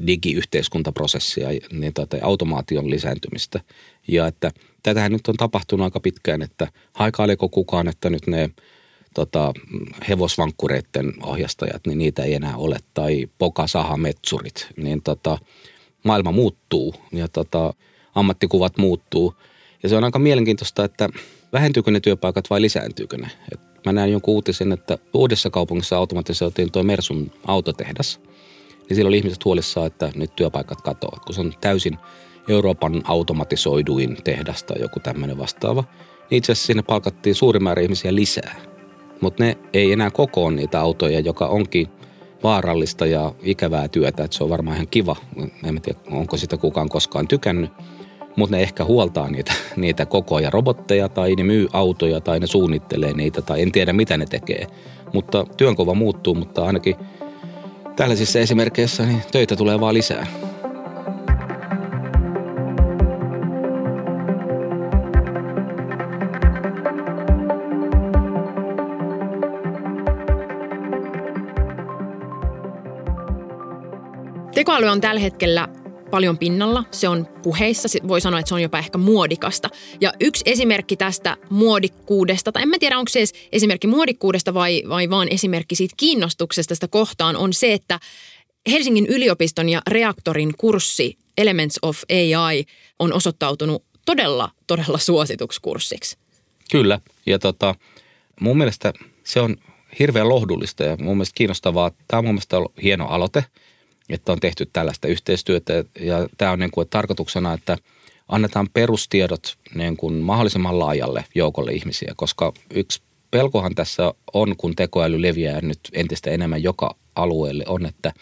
digiyhteiskuntaprosessia, 0.08 1.48
niin 1.72 1.94
tota, 1.94 2.18
automaation 2.22 2.90
lisääntymistä. 2.90 3.60
Ja 4.08 4.28
että 4.28 4.52
tätähän 4.84 5.12
nyt 5.12 5.28
on 5.28 5.38
tapahtunut 5.38 5.84
aika 5.84 6.00
pitkään, 6.00 6.42
että 6.42 6.68
haikailiko 6.94 7.50
kukaan, 7.50 7.88
että 7.88 8.10
nyt 8.10 8.28
ne 8.28 8.50
tota, 9.14 9.54
hevosvankkureiden 10.10 11.14
ohjastajat, 11.24 11.88
niin 11.88 11.98
niitä 11.98 12.24
ei 12.24 12.34
enää 12.34 12.58
ole, 12.58 12.78
tai 12.94 13.28
pokasahametsurit, 13.38 14.68
niin 14.78 15.02
tota, 15.02 15.38
maailma 16.04 16.32
muuttuu 16.32 16.96
ja 17.12 17.28
tota, 17.28 17.74
ammattikuvat 18.16 18.78
muuttuu. 18.78 19.36
Ja 19.84 19.90
se 19.90 19.96
on 19.96 20.04
aika 20.04 20.20
mielenkiintoista, 20.20 20.84
että 20.86 21.10
vähentyykö 21.54 21.92
ne 21.92 22.00
työpaikat 22.00 22.50
vai 22.50 22.62
lisääntyykö 22.62 23.18
ne. 23.18 23.32
Et 23.52 23.73
mä 23.86 23.94
näin 23.94 24.12
jonkun 24.12 24.34
uutisen, 24.34 24.72
että 24.72 24.98
uudessa 25.14 25.50
kaupungissa 25.50 25.98
automatisoitiin 25.98 26.72
tuo 26.72 26.84
Mersun 26.84 27.32
autotehdas. 27.48 28.20
Niin 28.90 28.96
silloin 28.96 29.10
oli 29.10 29.18
ihmiset 29.18 29.46
huolissaan, 29.46 29.88
että 29.88 30.12
nyt 30.16 30.36
työpaikat 30.36 30.82
katoavat, 30.82 31.26
kun 31.26 31.36
se 31.36 31.42
on 31.42 31.54
täysin 31.62 31.98
Euroopan 32.48 33.02
automatisoiduin 33.06 34.18
tehdas 34.24 34.64
tai 34.64 34.82
joku 34.82 35.00
tämmöinen 35.00 35.38
vastaava. 35.38 35.84
Niin 36.30 36.38
itse 36.38 36.52
asiassa 36.52 36.68
sinne 36.68 36.84
palkattiin 36.84 37.36
suuri 37.36 37.60
määrä 37.60 37.82
ihmisiä 37.82 38.16
lisää. 38.16 38.56
Mutta 39.22 39.44
ne 39.44 39.58
ei 39.74 39.92
enää 39.92 40.12
kokoon 40.12 40.56
niitä 40.56 40.82
autoja, 40.82 41.20
joka 41.20 41.48
onkin 41.48 41.88
vaarallista 42.44 43.06
ja 43.06 43.34
ikävää 43.42 43.88
työtä. 43.88 44.24
Että 44.24 44.38
se 44.38 44.44
on 44.44 44.50
varmaan 44.50 44.76
ihan 44.76 44.88
kiva. 44.88 45.16
En 45.64 45.82
tiedä, 45.82 46.00
onko 46.12 46.38
sitä 46.38 46.58
kukaan 46.58 46.90
koskaan 46.90 47.28
tykännyt 47.28 47.72
mutta 48.36 48.56
ne 48.56 48.62
ehkä 48.62 48.86
huoltaa 48.86 49.30
niitä, 49.30 49.54
niitä 49.76 50.06
kokoja 50.06 50.50
robotteja 50.50 51.10
tai 51.10 51.36
ne 51.36 51.44
myy 51.44 51.68
autoja 51.74 52.22
tai 52.22 52.40
ne 52.40 52.48
suunnittelee 52.48 53.14
niitä 53.14 53.42
tai 53.42 53.62
en 53.62 53.72
tiedä 53.72 53.94
mitä 53.94 54.18
ne 54.18 54.26
tekee. 54.26 54.68
Mutta 55.14 55.46
työnkova 55.58 55.94
muuttuu, 55.94 56.36
mutta 56.36 56.66
ainakin 56.66 56.96
tällaisissa 57.96 58.40
esimerkkeissä 58.40 59.06
niin 59.06 59.22
töitä 59.32 59.56
tulee 59.56 59.80
vaan 59.80 59.94
lisää. 59.94 60.28
Tekoäly 74.56 74.88
on 74.88 75.02
tällä 75.02 75.22
hetkellä 75.22 75.68
paljon 76.14 76.38
pinnalla, 76.38 76.84
se 76.92 77.08
on 77.08 77.28
puheissa, 77.44 77.88
voi 78.08 78.22
sanoa, 78.22 78.40
että 78.40 78.48
se 78.48 78.56
on 78.56 78.62
jopa 78.62 78.80
ehkä 78.80 78.98
muodikasta. 78.98 79.70
Ja 80.02 80.14
yksi 80.20 80.44
esimerkki 80.48 80.98
tästä 80.98 81.38
muodikkuudesta, 81.50 82.52
tai 82.52 82.64
en 82.64 82.70
mä 82.70 82.80
tiedä 82.80 82.98
onko 82.98 83.10
se 83.10 83.20
edes 83.20 83.34
esimerkki 83.52 83.88
muodikkuudesta 83.88 84.54
vai, 84.54 84.84
vai 84.90 85.10
vaan 85.10 85.28
esimerkki 85.32 85.76
siitä 85.76 85.94
kiinnostuksesta 85.98 86.76
sitä 86.76 86.88
kohtaan, 86.88 87.36
on 87.36 87.54
se, 87.54 87.74
että 87.74 88.00
Helsingin 88.72 89.06
yliopiston 89.06 89.70
ja 89.70 89.82
reaktorin 89.90 90.54
kurssi 90.58 91.18
Elements 91.38 91.80
of 91.82 92.02
AI 92.12 92.64
on 93.00 93.14
osoittautunut 93.14 93.84
todella, 94.06 94.50
todella 94.68 94.98
suosituksi 94.98 95.62
kurssiksi. 95.62 96.18
Kyllä, 96.72 97.00
ja 97.26 97.40
tota, 97.40 97.76
mun 98.40 98.58
mielestä 98.58 98.94
se 99.24 99.42
on 99.42 99.58
hirveän 100.00 100.30
lohdullista 100.30 100.84
ja 100.84 100.98
mun 100.98 101.18
mielestä 101.18 101.36
kiinnostavaa. 101.36 101.92
Tämä 102.08 102.18
on 102.18 102.26
mun 102.26 102.34
mielestä 102.34 102.58
ollut 102.58 102.74
hieno 102.84 103.08
aloite– 103.08 103.46
että 104.10 104.32
on 104.32 104.40
tehty 104.40 104.70
tällaista 104.74 105.08
yhteistyötä. 105.08 105.74
Ja 106.00 106.28
tämä 106.38 106.52
on 106.52 106.60
niin 106.60 106.72
kuin, 106.72 106.90
tarkoituksena, 106.90 107.54
että 107.54 107.78
annetaan 108.28 108.70
perustiedot 108.74 109.58
niin 109.76 109.98
kuin 109.98 110.14
mahdollisimman 110.14 110.80
laajalle 110.80 111.26
joukolle 111.36 111.72
ihmisiä, 111.72 112.14
koska 112.16 112.54
yksi 112.74 113.02
pelkohan 113.32 113.76
tässä 113.76 114.14
on, 114.34 114.56
kun 114.58 114.76
tekoäly 114.76 115.22
leviää 115.22 115.62
nyt 115.62 115.80
entistä 115.94 116.32
enemmän 116.32 116.64
joka 116.64 116.96
alueelle, 117.16 117.64
on, 117.68 117.86
että 117.86 118.14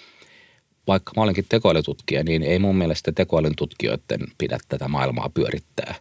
vaikka 0.88 1.14
mä 1.16 1.24
olenkin 1.24 1.46
tekoälytutkija, 1.50 2.24
niin 2.24 2.44
ei 2.44 2.60
mun 2.60 2.76
mielestä 2.76 3.12
tekoälyn 3.12 3.56
tutkijoiden 3.56 4.20
pidä 4.38 4.58
tätä 4.70 4.88
maailmaa 4.88 5.30
pyörittää. 5.34 5.96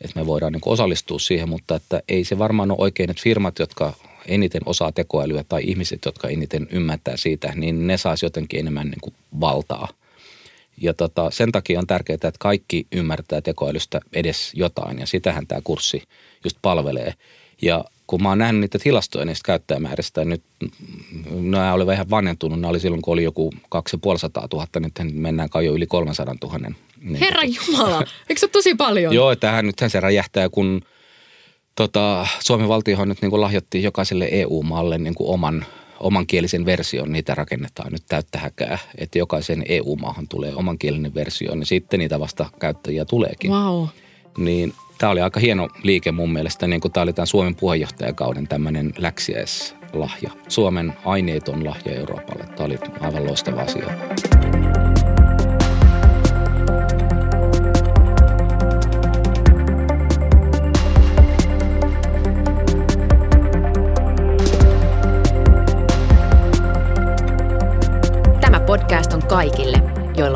Että 0.00 0.20
me 0.20 0.26
voidaan 0.26 0.52
niin 0.52 0.62
osallistua 0.66 1.18
siihen, 1.18 1.48
mutta 1.48 1.76
että 1.76 2.02
ei 2.08 2.24
se 2.24 2.38
varmaan 2.38 2.70
ole 2.70 2.78
oikein, 2.80 3.10
että 3.10 3.22
firmat, 3.22 3.58
jotka 3.58 3.92
eniten 4.26 4.62
osaa 4.66 4.92
tekoälyä 4.92 5.44
tai 5.48 5.62
ihmiset, 5.64 6.04
jotka 6.04 6.28
eniten 6.28 6.68
ymmärtää 6.70 7.16
siitä, 7.16 7.52
niin 7.54 7.86
ne 7.86 7.96
saisi 7.96 8.26
jotenkin 8.26 8.60
enemmän 8.60 8.86
niin 8.86 9.00
kuin 9.00 9.14
valtaa. 9.40 9.88
Ja 10.80 10.94
tota, 10.94 11.30
sen 11.30 11.52
takia 11.52 11.78
on 11.78 11.86
tärkeää, 11.86 12.14
että 12.14 12.30
kaikki 12.38 12.86
ymmärtää 12.92 13.40
tekoälystä 13.40 14.00
edes 14.12 14.52
jotain 14.54 14.98
ja 14.98 15.06
sitähän 15.06 15.46
tämä 15.46 15.60
kurssi 15.64 16.02
just 16.44 16.56
palvelee. 16.62 17.14
Ja 17.62 17.84
kun 18.06 18.22
mä 18.22 18.28
oon 18.28 18.38
nähnyt 18.38 18.60
niitä 18.60 18.78
tilastoja 18.78 19.24
niistä 19.24 19.46
käyttäjämääristä, 19.46 20.24
nyt 20.24 20.42
nämä 21.30 21.72
oli 21.72 21.86
vähän 21.86 22.10
vanhentunut, 22.10 22.60
nämä 22.60 22.70
oli 22.70 22.80
silloin, 22.80 23.02
kun 23.02 23.12
oli 23.12 23.22
joku 23.22 23.52
2500 23.68 24.48
000, 24.52 24.66
nyt 24.80 24.92
mennään 25.12 25.50
kai 25.50 25.66
jo 25.66 25.74
yli 25.74 25.86
300 25.86 26.34
000. 26.42 26.58
Niin 27.00 27.16
Herra 27.16 27.42
Jumala, 27.42 28.04
eikö 28.28 28.40
se 28.40 28.46
ole 28.46 28.50
tosi 28.50 28.74
paljon? 28.74 29.14
Joo, 29.14 29.36
tähän 29.36 29.66
nyt 29.66 29.76
se 29.88 30.00
räjähtää, 30.00 30.48
kun 30.48 30.82
tota, 31.80 32.26
Suomen 32.40 32.68
valtiohan 32.68 33.08
nyt 33.08 33.22
niin 33.22 33.30
kuin 33.30 33.40
lahjoitti 33.40 33.82
jokaiselle 33.82 34.28
EU-maalle 34.30 34.98
niin 34.98 35.14
kuin 35.14 35.30
oman, 35.30 35.64
omankielisen 36.00 36.64
version. 36.64 37.12
Niitä 37.12 37.34
rakennetaan 37.34 37.92
nyt 37.92 38.02
täyttä 38.08 38.38
häkää, 38.38 38.78
että 38.98 39.18
jokaisen 39.18 39.64
EU-maahan 39.68 40.28
tulee 40.28 40.54
omankielinen 40.54 41.14
versio, 41.14 41.54
niin 41.54 41.66
sitten 41.66 42.00
niitä 42.00 42.20
vasta 42.20 42.46
käyttäjiä 42.58 43.04
tuleekin. 43.04 43.50
Wow. 43.50 43.86
Niin 44.38 44.72
tämä 44.98 45.12
oli 45.12 45.20
aika 45.20 45.40
hieno 45.40 45.68
liike 45.82 46.12
mun 46.12 46.32
mielestä, 46.32 46.66
niin 46.66 46.80
kuin 46.80 46.92
tämä 46.92 47.02
oli 47.02 47.12
tämän 47.12 47.26
Suomen 47.26 47.54
puheenjohtajakauden 47.54 48.48
tämmöinen 48.48 48.92
läksiäislahja. 48.98 50.30
Suomen 50.48 50.92
aineeton 51.04 51.64
lahja 51.64 51.92
Euroopalle. 51.92 52.44
Tämä 52.44 52.66
oli 52.66 52.78
aivan 53.00 53.26
loistava 53.26 53.60
asia. 53.60 55.09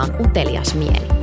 Joilla 0.05 0.19
on 0.21 0.27
utelias 0.27 0.75
mieli. 0.75 1.14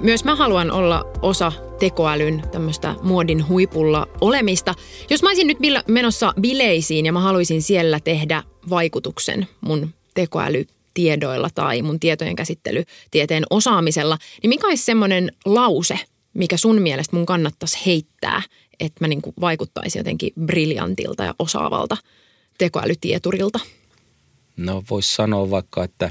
Myös 0.00 0.24
mä 0.24 0.34
haluan 0.34 0.70
olla 0.70 1.04
osa 1.22 1.52
tekoälyn 1.78 2.42
tämmöistä 2.52 2.94
muodin 3.02 3.48
huipulla 3.48 4.06
olemista. 4.20 4.74
Jos 5.10 5.22
mä 5.22 5.28
olisin 5.28 5.46
nyt 5.46 5.58
menossa 5.88 6.34
bileisiin 6.40 7.06
ja 7.06 7.12
mä 7.12 7.20
haluaisin 7.20 7.62
siellä 7.62 8.00
tehdä 8.00 8.42
vaikutuksen 8.70 9.46
mun 9.60 9.94
tekoälytiedoilla 10.14 11.48
tai 11.54 11.82
mun 11.82 12.00
tietojen 12.00 12.36
käsittelytieteen 12.36 13.44
osaamisella, 13.50 14.18
niin 14.42 14.48
mikä 14.48 14.66
olisi 14.66 14.84
semmoinen 14.84 15.32
lause, 15.44 15.98
mikä 16.34 16.56
sun 16.56 16.82
mielestä 16.82 17.16
mun 17.16 17.26
kannattaisi 17.26 17.78
heittää, 17.86 18.42
että 18.80 19.04
mä 19.04 19.08
niin 19.08 19.22
vaikuttaisin 19.40 20.00
jotenkin 20.00 20.32
briljantilta 20.44 21.24
ja 21.24 21.34
osaavalta 21.38 21.96
tekoälytieturilta? 22.60 23.60
No 24.56 24.82
voisi 24.90 25.14
sanoa 25.14 25.50
vaikka, 25.50 25.84
että 25.84 26.10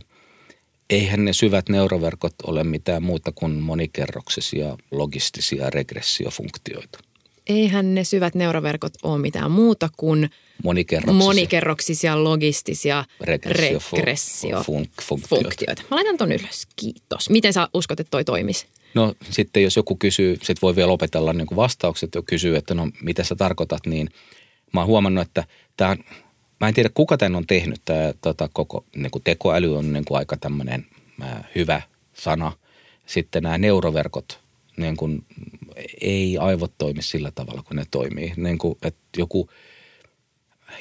eihän 0.89 1.25
ne 1.25 1.33
syvät 1.33 1.69
neuroverkot 1.69 2.33
ole 2.47 2.63
mitään 2.63 3.03
muuta 3.03 3.31
kuin 3.31 3.51
monikerroksisia 3.51 4.77
logistisia 4.91 5.69
regressiofunktioita. 5.69 6.99
Eihän 7.47 7.95
ne 7.95 8.03
syvät 8.03 8.35
neuroverkot 8.35 8.93
ole 9.03 9.17
mitään 9.17 9.51
muuta 9.51 9.89
kuin 9.97 10.29
monikerroksisia, 10.63 11.25
monikerroksisia 11.25 12.23
logistisia 12.23 13.05
regressiofunktioita. 13.21 15.81
Mä 15.91 15.95
laitan 15.95 16.17
ton 16.17 16.31
ylös, 16.31 16.67
kiitos. 16.75 17.29
Miten 17.29 17.53
sä 17.53 17.67
uskot, 17.73 17.99
että 17.99 18.11
toi 18.11 18.25
toimisi? 18.25 18.65
No 18.93 19.13
sitten 19.29 19.63
jos 19.63 19.75
joku 19.75 19.95
kysyy, 19.95 20.37
sit 20.43 20.61
voi 20.61 20.75
vielä 20.75 20.91
opetella 20.91 21.33
niin 21.33 21.47
vastaukset 21.55 22.15
ja 22.15 22.21
kysyy, 22.21 22.55
että 22.55 22.73
no 22.73 22.87
mitä 23.01 23.23
sä 23.23 23.35
tarkoitat, 23.35 23.85
niin 23.85 24.09
mä 24.73 24.79
oon 24.79 24.87
huomannut, 24.87 25.27
että 25.27 25.43
tämä 25.77 25.95
mä 26.59 26.67
en 26.67 26.73
tiedä 26.73 26.89
kuka 26.93 27.17
tämän 27.17 27.35
on 27.35 27.47
tehnyt, 27.47 27.81
tämä 27.85 28.13
tota, 28.21 28.49
koko 28.53 28.85
niin 28.95 29.11
kuin 29.11 29.23
tekoäly 29.23 29.77
on 29.77 29.93
niin 29.93 30.05
kuin 30.05 30.17
aika 30.17 30.37
tämmöinen 30.37 30.85
hyvä 31.55 31.81
sana. 32.13 32.51
Sitten 33.05 33.43
nämä 33.43 33.57
neuroverkot, 33.57 34.39
niin 34.77 34.97
kuin, 34.97 35.25
ei 36.01 36.37
aivot 36.37 36.71
toimi 36.77 37.01
sillä 37.01 37.31
tavalla, 37.31 37.63
kun 37.63 37.75
ne 37.75 37.85
toimii. 37.91 38.33
Niin 38.37 38.57
kuin, 38.57 38.77
että 38.83 39.01
joku 39.17 39.49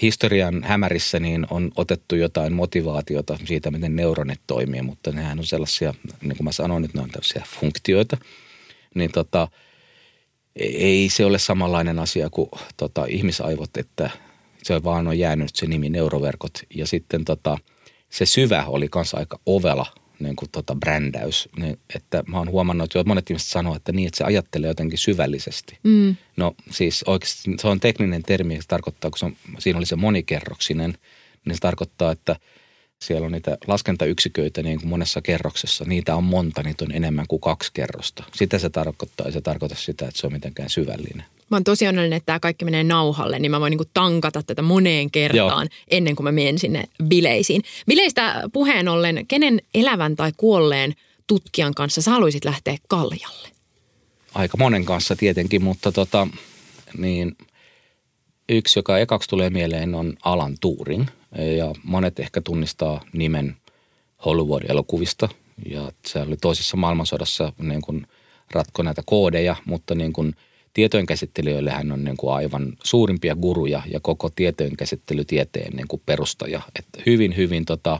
historian 0.03 0.65
hämärissä 0.65 1.21
niin 1.21 1.47
on 1.51 1.73
otettu 1.77 2.17
jotain 2.17 2.53
motivaatiota 2.53 3.39
siitä, 3.45 3.71
miten 3.71 3.97
neuronit 3.97 4.41
toimii, 4.47 4.83
mutta 4.83 5.13
nehän 5.13 5.39
on 5.39 5.47
sellaisia, 5.47 5.95
niin 6.21 6.37
kuin 6.37 6.45
mä 6.45 6.53
sanoin, 6.53 6.85
että 6.85 6.99
ne 6.99 7.03
on 7.03 7.11
tällaisia 7.11 7.45
funktioita. 7.61 8.17
Niin 8.95 9.13
tota, 9.13 9.49
ei 10.57 11.09
se 11.09 11.25
ole 11.25 11.39
samanlainen 11.39 11.99
asia 11.99 12.31
kuin 12.31 12.51
tota, 12.77 13.05
ihmisaivot, 13.05 13.77
että 13.77 14.11
se 14.63 14.85
vaan 14.85 15.09
on 15.09 15.19
jäänyt 15.19 15.51
se 15.55 15.67
nimi 15.67 15.91
neuroverkot. 15.91 16.63
Ja 16.75 16.87
sitten 16.87 17.25
tota, 17.25 17.59
se 18.11 18.27
syvä 18.27 18.65
oli 18.67 18.89
kanssa 18.89 19.17
aika 19.17 19.41
ovela 19.47 19.87
niin 20.21 20.37
kuin 20.37 20.51
tota 20.51 20.75
brändäys. 20.75 21.49
Niin, 21.57 21.79
että 21.95 22.25
mä 22.27 22.39
oon 22.39 22.51
huomannut, 22.51 22.85
että 22.85 23.09
monet 23.09 23.31
ihmiset 23.31 23.49
sanoo, 23.49 23.77
että 23.77 23.93
niin, 23.93 24.07
että 24.07 24.19
se 24.19 24.25
ajattelee 24.25 24.69
jotenkin 24.69 24.99
syvällisesti. 24.99 25.79
Mm. 25.83 26.17
No 26.37 26.55
siis 26.71 27.03
oikeasti 27.07 27.51
se 27.61 27.69
on 27.69 27.81
tekninen 27.81 28.23
termi, 28.23 28.57
se 28.57 28.69
tarkoittaa, 28.69 29.11
kun 29.11 29.19
se 29.19 29.25
on, 29.27 29.37
siinä 29.59 29.79
oli 29.79 29.87
se 29.87 29.97
monikerroksinen, 29.97 30.99
niin 31.45 31.55
se 31.55 31.61
tarkoittaa, 31.61 32.13
että 32.13 32.37
siellä 33.05 33.27
on 33.27 33.33
niitä 33.33 33.59
laskentayksiköitä 33.67 34.63
niin 34.63 34.79
kuin 34.79 34.89
monessa 34.89 35.23
kerroksessa. 35.23 35.85
Niitä 35.85 36.17
on 36.17 36.25
monta, 36.25 36.63
niitä 36.63 36.85
on 36.85 36.93
enemmän 36.93 37.27
kuin 37.29 37.41
kaksi 37.41 37.71
kerrosta. 37.75 38.25
Sitä 38.35 38.59
se 38.59 38.71
tarkoittaa, 38.71 39.27
ei 39.27 39.33
se 39.33 39.41
tarkoita 39.41 39.75
sitä, 39.75 40.09
että 40.09 40.21
se 40.21 40.27
on 40.27 40.33
mitenkään 40.33 40.71
syvällinen. 40.71 41.25
Mä 41.51 41.57
oon 41.57 41.65
tosi 41.65 41.89
onnellinen, 41.89 42.17
että 42.17 42.27
tämä 42.27 42.41
kaikki 42.41 42.65
menee 42.65 42.85
nauhalle, 42.85 43.39
niin 43.39 43.51
mä 43.51 43.61
voin 43.61 43.71
niinku 43.71 43.91
tankata 43.95 44.43
tätä 44.43 44.63
moneen 44.63 45.11
kertaan 45.11 45.69
Joo. 45.71 45.85
ennen 45.89 46.17
kuin 46.17 46.25
mä 46.25 46.33
menen 46.33 46.59
sinne 46.59 46.85
bileisiin. 47.05 47.63
Bileistä 47.87 48.43
puheen 48.53 48.89
ollen, 48.89 49.27
kenen 49.29 49.63
elävän 49.75 50.17
tai 50.17 50.33
kuolleen 50.37 50.95
tutkijan 51.27 51.75
kanssa 51.75 52.03
sä 52.03 52.11
haluaisit 52.11 52.45
lähteä 52.45 52.77
kaljalle? 52.89 53.49
Aika 54.35 54.57
monen 54.57 54.85
kanssa 54.85 55.17
tietenkin, 55.17 55.65
mutta 55.65 55.93
tota, 55.93 56.29
niin 56.99 57.37
yksi, 58.49 58.79
joka 58.79 58.99
ekaksi 58.99 59.29
tulee 59.29 59.51
mieleen, 59.51 59.95
on 59.95 60.17
Alan 60.25 60.57
Turing. 60.61 61.07
Ja 61.57 61.75
monet 61.83 62.21
ehkä 62.21 62.41
tunnistaa 62.41 63.01
nimen 63.13 63.57
Hollywood-elokuvista. 64.25 65.29
Ja 65.71 65.93
se 66.07 66.21
oli 66.21 66.37
toisessa 66.37 66.77
maailmansodassa 66.77 67.53
niin 67.59 67.83
kuin 67.83 68.07
ratko 68.51 68.83
näitä 68.83 69.03
koodeja, 69.07 69.57
mutta 69.65 69.95
niin 69.95 70.13
kuin– 70.13 70.35
tietojenkäsittelijöille 70.79 71.71
hän 71.71 71.93
on 71.93 72.05
niin 72.05 72.17
kuin 72.17 72.35
aivan 72.35 72.77
suurimpia 72.85 73.37
guruja 73.37 73.83
ja 73.87 74.01
koko 74.01 74.31
tietojenkäsittelytieteen 74.31 75.77
niin 75.77 75.89
kuin 75.89 76.03
perustaja. 76.07 76.63
Että 76.79 77.03
hyvin, 77.07 77.37
hyvin 77.37 77.65
tota, 77.65 77.99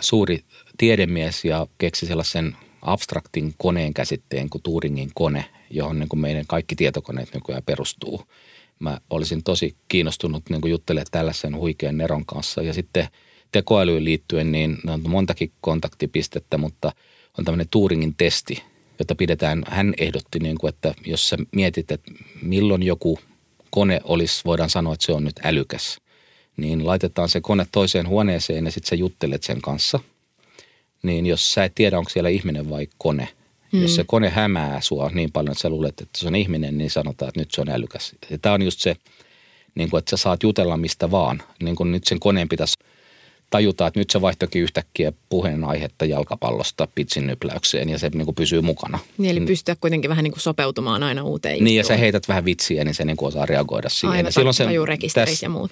suuri 0.00 0.44
tiedemies 0.78 1.44
ja 1.44 1.66
keksi 1.78 2.06
sellaisen 2.06 2.56
abstraktin 2.82 3.54
koneen 3.58 3.94
käsitteen 3.94 4.50
kuin 4.50 4.62
Turingin 4.62 5.10
kone, 5.14 5.44
johon 5.70 5.98
niin 5.98 6.08
kuin 6.08 6.20
meidän 6.20 6.44
kaikki 6.48 6.76
tietokoneet 6.76 7.34
nykyään 7.34 7.62
perustuu. 7.66 8.22
Mä 8.82 9.00
olisin 9.10 9.42
tosi 9.42 9.76
kiinnostunut 9.88 10.42
niin 10.50 10.70
juttelemaan 10.70 11.06
tällaisen 11.10 11.56
huikean 11.56 11.98
Neron 11.98 12.26
kanssa. 12.26 12.62
Ja 12.62 12.74
sitten 12.74 13.08
tekoälyyn 13.52 14.04
liittyen, 14.04 14.52
niin 14.52 14.78
on 14.86 15.00
montakin 15.08 15.52
kontaktipistettä, 15.60 16.58
mutta 16.58 16.92
on 17.38 17.44
tämmöinen 17.44 17.68
Turingin 17.70 18.14
testi– 18.16 18.62
jota 19.02 19.14
pidetään, 19.14 19.62
hän 19.66 19.94
ehdotti, 19.98 20.38
niin 20.38 20.58
kuin, 20.58 20.68
että 20.68 20.94
jos 21.06 21.28
sä 21.28 21.36
mietit, 21.52 21.90
että 21.90 22.10
milloin 22.42 22.82
joku 22.82 23.18
kone 23.70 24.00
olisi, 24.04 24.42
voidaan 24.44 24.70
sanoa, 24.70 24.94
että 24.94 25.06
se 25.06 25.12
on 25.12 25.24
nyt 25.24 25.40
älykäs, 25.44 25.98
niin 26.56 26.86
laitetaan 26.86 27.28
se 27.28 27.40
kone 27.40 27.66
toiseen 27.72 28.08
huoneeseen 28.08 28.64
ja 28.64 28.70
sitten 28.70 28.88
sä 28.88 28.94
juttelet 28.94 29.42
sen 29.42 29.62
kanssa. 29.62 30.00
Niin 31.02 31.26
jos 31.26 31.54
sä 31.54 31.64
et 31.64 31.74
tiedä, 31.74 31.98
onko 31.98 32.10
siellä 32.10 32.28
ihminen 32.28 32.70
vai 32.70 32.88
kone, 32.98 33.28
mm. 33.72 33.82
jos 33.82 33.94
se 33.94 34.04
kone 34.06 34.30
hämää 34.30 34.80
sua 34.80 35.10
niin 35.14 35.32
paljon, 35.32 35.52
että 35.52 35.62
sä 35.62 35.70
luulet, 35.70 36.00
että 36.00 36.18
se 36.18 36.26
on 36.26 36.34
ihminen, 36.34 36.78
niin 36.78 36.90
sanotaan, 36.90 37.28
että 37.28 37.40
nyt 37.40 37.50
se 37.50 37.60
on 37.60 37.68
älykäs. 37.68 38.12
Ja 38.30 38.38
tämä 38.38 38.54
on 38.54 38.62
just 38.62 38.80
se, 38.80 38.96
niin 39.74 39.90
kuin, 39.90 39.98
että 39.98 40.10
sä 40.10 40.16
saat 40.16 40.42
jutella 40.42 40.76
mistä 40.76 41.10
vaan. 41.10 41.42
Niin 41.62 41.76
kuin 41.76 41.92
nyt 41.92 42.04
sen 42.04 42.20
koneen 42.20 42.48
pitäisi 42.48 42.78
tajutaan, 43.50 43.88
että 43.88 44.00
nyt 44.00 44.10
se 44.10 44.20
vaihtoikin 44.20 44.62
yhtäkkiä 44.62 45.12
puheenaihetta 45.28 46.04
jalkapallosta 46.04 46.88
pitsin 46.94 47.26
nypläykseen 47.26 47.88
ja 47.88 47.98
se 47.98 48.10
niin 48.14 48.24
kuin 48.24 48.34
pysyy 48.34 48.60
mukana. 48.60 48.98
Niin, 49.18 49.30
eli 49.30 49.46
pystyä 49.46 49.76
kuitenkin 49.80 50.08
vähän 50.08 50.24
niin 50.24 50.32
kuin 50.32 50.40
sopeutumaan 50.40 51.02
aina 51.02 51.24
uuteen 51.24 51.64
Niin, 51.64 51.76
ja 51.76 51.84
sä 51.84 51.96
heität 51.96 52.28
vähän 52.28 52.44
vitsiä, 52.44 52.84
niin 52.84 52.94
se 52.94 53.04
niin 53.04 53.16
kuin 53.16 53.28
osaa 53.28 53.46
reagoida 53.46 53.88
siihen. 53.88 54.16
Aivan, 54.16 54.32
silloin 54.32 54.54
se, 54.54 54.66
täs, 55.14 55.42
ja 55.42 55.48
muut. 55.48 55.70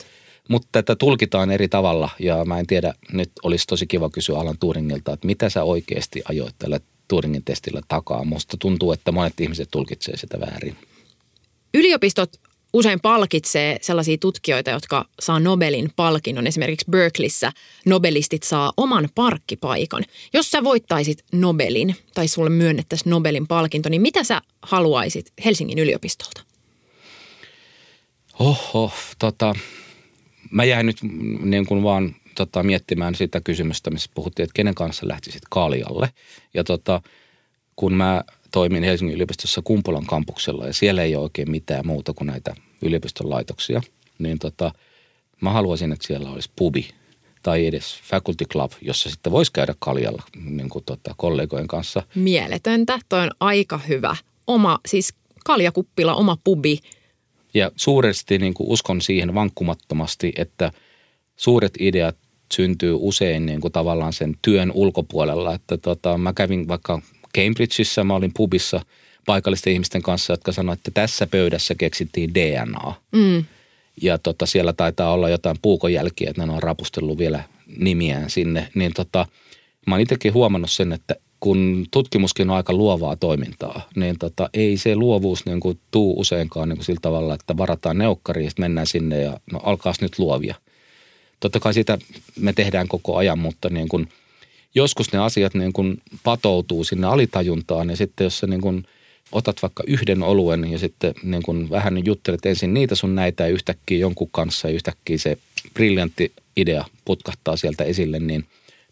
Mutta 0.49 0.69
tätä 0.73 0.97
tulkitaan 0.97 1.51
eri 1.51 1.69
tavalla 1.69 2.11
ja 2.19 2.45
mä 2.45 2.59
en 2.59 2.67
tiedä, 2.67 2.95
nyt 3.13 3.31
olisi 3.43 3.67
tosi 3.67 3.87
kiva 3.87 4.11
kysyä 4.11 4.39
Alan 4.39 4.59
Turingilta, 4.61 5.13
että 5.13 5.27
mitä 5.27 5.51
sä 5.51 5.65
oikeasti 5.65 6.23
ajoit 6.25 6.55
tällä 6.59 6.81
Turingin 7.11 7.45
testillä 7.45 7.81
takaa. 7.89 8.25
Musta 8.25 8.57
tuntuu, 8.57 8.93
että 8.93 9.13
monet 9.13 9.41
ihmiset 9.41 9.69
tulkitsee 9.71 10.17
sitä 10.17 10.41
väärin. 10.41 10.77
Yliopistot 11.75 12.31
usein 12.73 13.01
palkitsee 13.01 13.79
sellaisia 13.83 14.19
tutkijoita, 14.19 14.71
jotka 14.71 15.05
saa 15.21 15.41
Nobelin 15.41 15.91
palkinnon. 15.97 16.47
Esimerkiksi 16.47 16.87
Berkeleyssä 16.91 17.53
Nobelistit 17.87 18.43
saa 18.43 18.73
oman 18.77 19.09
parkkipaikan. 19.15 20.05
Jos 20.33 20.51
sä 20.51 20.65
voittaisit 20.65 21.25
Nobelin 21.33 21.97
tai 22.15 22.29
sulle 22.29 22.51
myönnettäisiin 22.51 23.11
Nobelin 23.11 23.47
palkinto, 23.47 23.89
niin 23.89 24.03
mitä 24.03 24.25
sä 24.25 24.43
haluaisit 24.63 25.33
Helsingin 25.45 25.79
yliopistolta? 25.79 26.43
Oho, 28.39 28.93
tota, 29.19 29.55
mä 30.51 30.65
jäin 30.65 30.87
nyt 30.87 30.97
niin 31.43 31.67
kuin 31.67 31.83
vaan 31.83 32.17
tota, 32.41 32.63
miettimään 32.63 33.15
sitä 33.15 33.41
kysymystä, 33.41 33.91
missä 33.91 34.11
puhuttiin, 34.15 34.45
että 34.45 34.55
kenen 34.55 34.75
kanssa 34.75 35.09
lähtisit 35.09 35.43
Kaalialle. 35.51 36.13
Ja 36.55 36.65
tota, 36.65 37.03
kun 37.77 37.95
mä 37.95 38.25
toimin 38.53 38.83
Helsingin 38.83 39.15
yliopistossa 39.15 39.63
Kumpulan 39.65 40.07
kampuksella 40.07 40.67
ja 40.67 40.73
siellä 40.73 41.03
ei 41.03 41.17
ole 41.17 41.23
oikein 41.23 41.51
mitään 41.51 41.87
muuta 41.87 42.13
kuin 42.13 42.27
näitä 42.27 42.55
yliopiston 42.83 43.31
laitoksia, 43.31 43.83
niin 44.19 44.39
tota, 44.39 44.73
mä 45.41 45.51
haluaisin, 45.51 45.93
että 45.93 46.07
siellä 46.07 46.31
olisi 46.31 46.51
pubi 46.57 46.89
tai 47.43 47.67
edes 47.67 48.01
faculty 48.03 48.45
club, 48.45 48.73
jossa 48.83 49.11
sitten 49.11 49.33
voisi 49.33 49.53
käydä 49.53 49.75
kaljalla 49.79 50.23
niin 50.45 50.69
kuin 50.69 50.85
tota, 50.85 51.15
kollegojen 51.17 51.69
kanssa. 51.69 52.03
Mieletöntä, 52.15 52.99
toi 53.09 53.23
on 53.23 53.31
aika 53.41 53.79
hyvä. 53.79 54.17
Oma, 54.47 54.79
siis 54.87 55.15
kaljakuppila, 55.45 56.15
oma 56.15 56.37
pubi. 56.45 56.79
Ja 57.55 57.71
suuresti 57.77 58.39
niin 58.39 58.55
kuin 58.55 58.69
uskon 58.71 59.01
siihen 59.01 59.35
vankkumattomasti, 59.35 60.33
että 60.37 60.73
suuret 61.37 61.73
ideat 61.79 62.17
syntyy 62.53 62.95
usein 62.99 63.47
niin 63.47 63.61
kuin 63.61 63.73
tavallaan 63.73 64.13
sen 64.13 64.37
työn 64.43 64.73
ulkopuolella. 64.75 65.55
Että 65.55 65.77
tota, 65.77 66.19
mä 66.19 66.33
kävin 66.33 66.69
vaikka 66.69 67.03
Cambridgeissa, 67.39 68.05
mä 68.05 68.15
olin 68.15 68.33
pubissa 68.37 68.81
paikallisten 69.27 69.73
ihmisten 69.73 70.03
kanssa, 70.03 70.33
jotka 70.33 70.53
sanoivat, 70.53 70.79
että 70.79 70.91
tässä 70.91 71.27
pöydässä 71.27 71.75
keksittiin 71.75 72.35
DNA. 72.35 72.95
Mm. 73.13 73.45
Ja 74.03 74.19
tota, 74.19 74.47
siellä 74.47 74.73
taitaa 74.73 75.13
olla 75.13 75.29
jotain 75.29 75.57
puukojälkiä, 75.63 76.31
että 76.31 76.47
ne 76.47 76.53
on 76.53 76.63
rapustellut 76.63 77.19
vielä 77.19 77.43
nimiään 77.77 78.31
sinne. 78.31 78.69
Niin 78.75 78.95
tota, 78.95 79.27
mä 79.87 79.95
oon 79.95 80.01
itsekin 80.01 80.35
huomannut 80.35 80.71
sen, 80.71 80.93
että 80.93 81.15
kun 81.41 81.87
tutkimuskin 81.91 82.51
on 82.51 82.57
aika 82.57 82.73
luovaa 82.73 83.17
toimintaa, 83.17 83.89
niin 83.97 84.19
tota, 84.19 84.51
ei 84.55 84.77
se 84.77 84.97
luovuus 84.97 85.47
niin 85.47 85.61
kuin 85.61 85.81
tuu 85.91 86.21
useinkaan 86.21 86.69
niin 86.69 86.77
kuin 86.77 86.85
sillä 86.85 87.01
tavalla, 87.03 87.35
että 87.35 87.57
varataan 87.57 87.99
neukkari 87.99 88.45
ja 88.45 88.51
mennään 88.59 88.87
sinne 88.87 89.23
ja 89.23 89.41
no 89.53 89.61
alkaas 89.63 90.01
nyt 90.01 90.19
luovia. 90.19 90.55
Totta 91.41 91.61
kai 91.61 91.75
sitä 91.75 91.99
me 92.41 92.53
tehdään 92.53 92.89
koko 92.89 93.17
ajan, 93.17 93.39
mutta 93.39 93.69
niin 93.69 93.89
kuin– 93.89 94.09
joskus 94.75 95.13
ne 95.13 95.19
asiat 95.19 95.55
niin 95.55 95.73
kuin 95.73 96.03
patoutuu 96.25 96.85
sinne 96.85 97.07
alitajuntaan 97.07 97.91
ja 97.91 97.97
sitten 97.97 98.25
jos 98.25 98.39
sä 98.39 98.47
niin 98.47 98.61
kuin 98.61 98.87
otat 99.33 99.63
vaikka 99.63 99.83
yhden 99.87 100.23
oluen 100.23 100.73
ja 100.73 100.79
sitten 100.79 101.15
niin 101.23 101.43
kuin 101.43 101.71
vähän 101.71 102.05
juttelet 102.05 102.47
ensin 102.47 102.75
niitä 102.75 102.95
sun 102.95 103.15
näitä 103.15 103.43
ja 103.43 103.53
yhtäkkiä 103.53 103.99
jonkun 103.99 104.29
kanssa 104.31 104.69
ja 104.69 104.75
yhtäkkiä 104.75 105.19
se 105.19 105.39
briljantti 105.75 106.33
idea 106.57 106.85
putkahtaa 107.05 107.57
sieltä 107.57 107.85
esille, 107.85 108.19
niin 108.19 108.45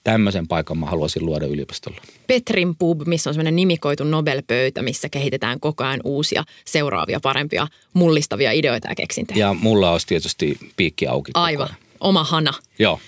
tämmöisen 0.05 0.49
paikan 0.49 0.79
mä 0.79 0.87
haluaisin 0.87 1.27
luoda 1.27 1.47
yliopistolla. 1.47 2.01
Petrin 2.27 2.77
pub, 2.77 3.01
missä 3.07 3.31
on 3.31 3.35
semmoinen 3.35 3.57
nimikoitu 3.57 4.05
Nobel-pöytä, 4.05 4.83
missä 4.83 5.09
kehitetään 5.09 5.61
koko 5.61 5.85
ajan 5.85 6.01
uusia, 6.05 6.45
seuraavia, 6.65 7.21
parempia, 7.21 7.67
mullistavia 7.93 8.53
ideoita 8.53 8.89
ja 8.89 8.95
keksintöjä. 8.95 9.39
Ja 9.39 9.55
mulla 9.55 9.93
olisi 9.93 10.07
tietysti 10.07 10.59
piikki 10.77 11.07
auki. 11.07 11.31
Aivan, 11.35 11.69
oma 12.01 12.25
hana. 12.25 12.55
Joo. 12.79 13.01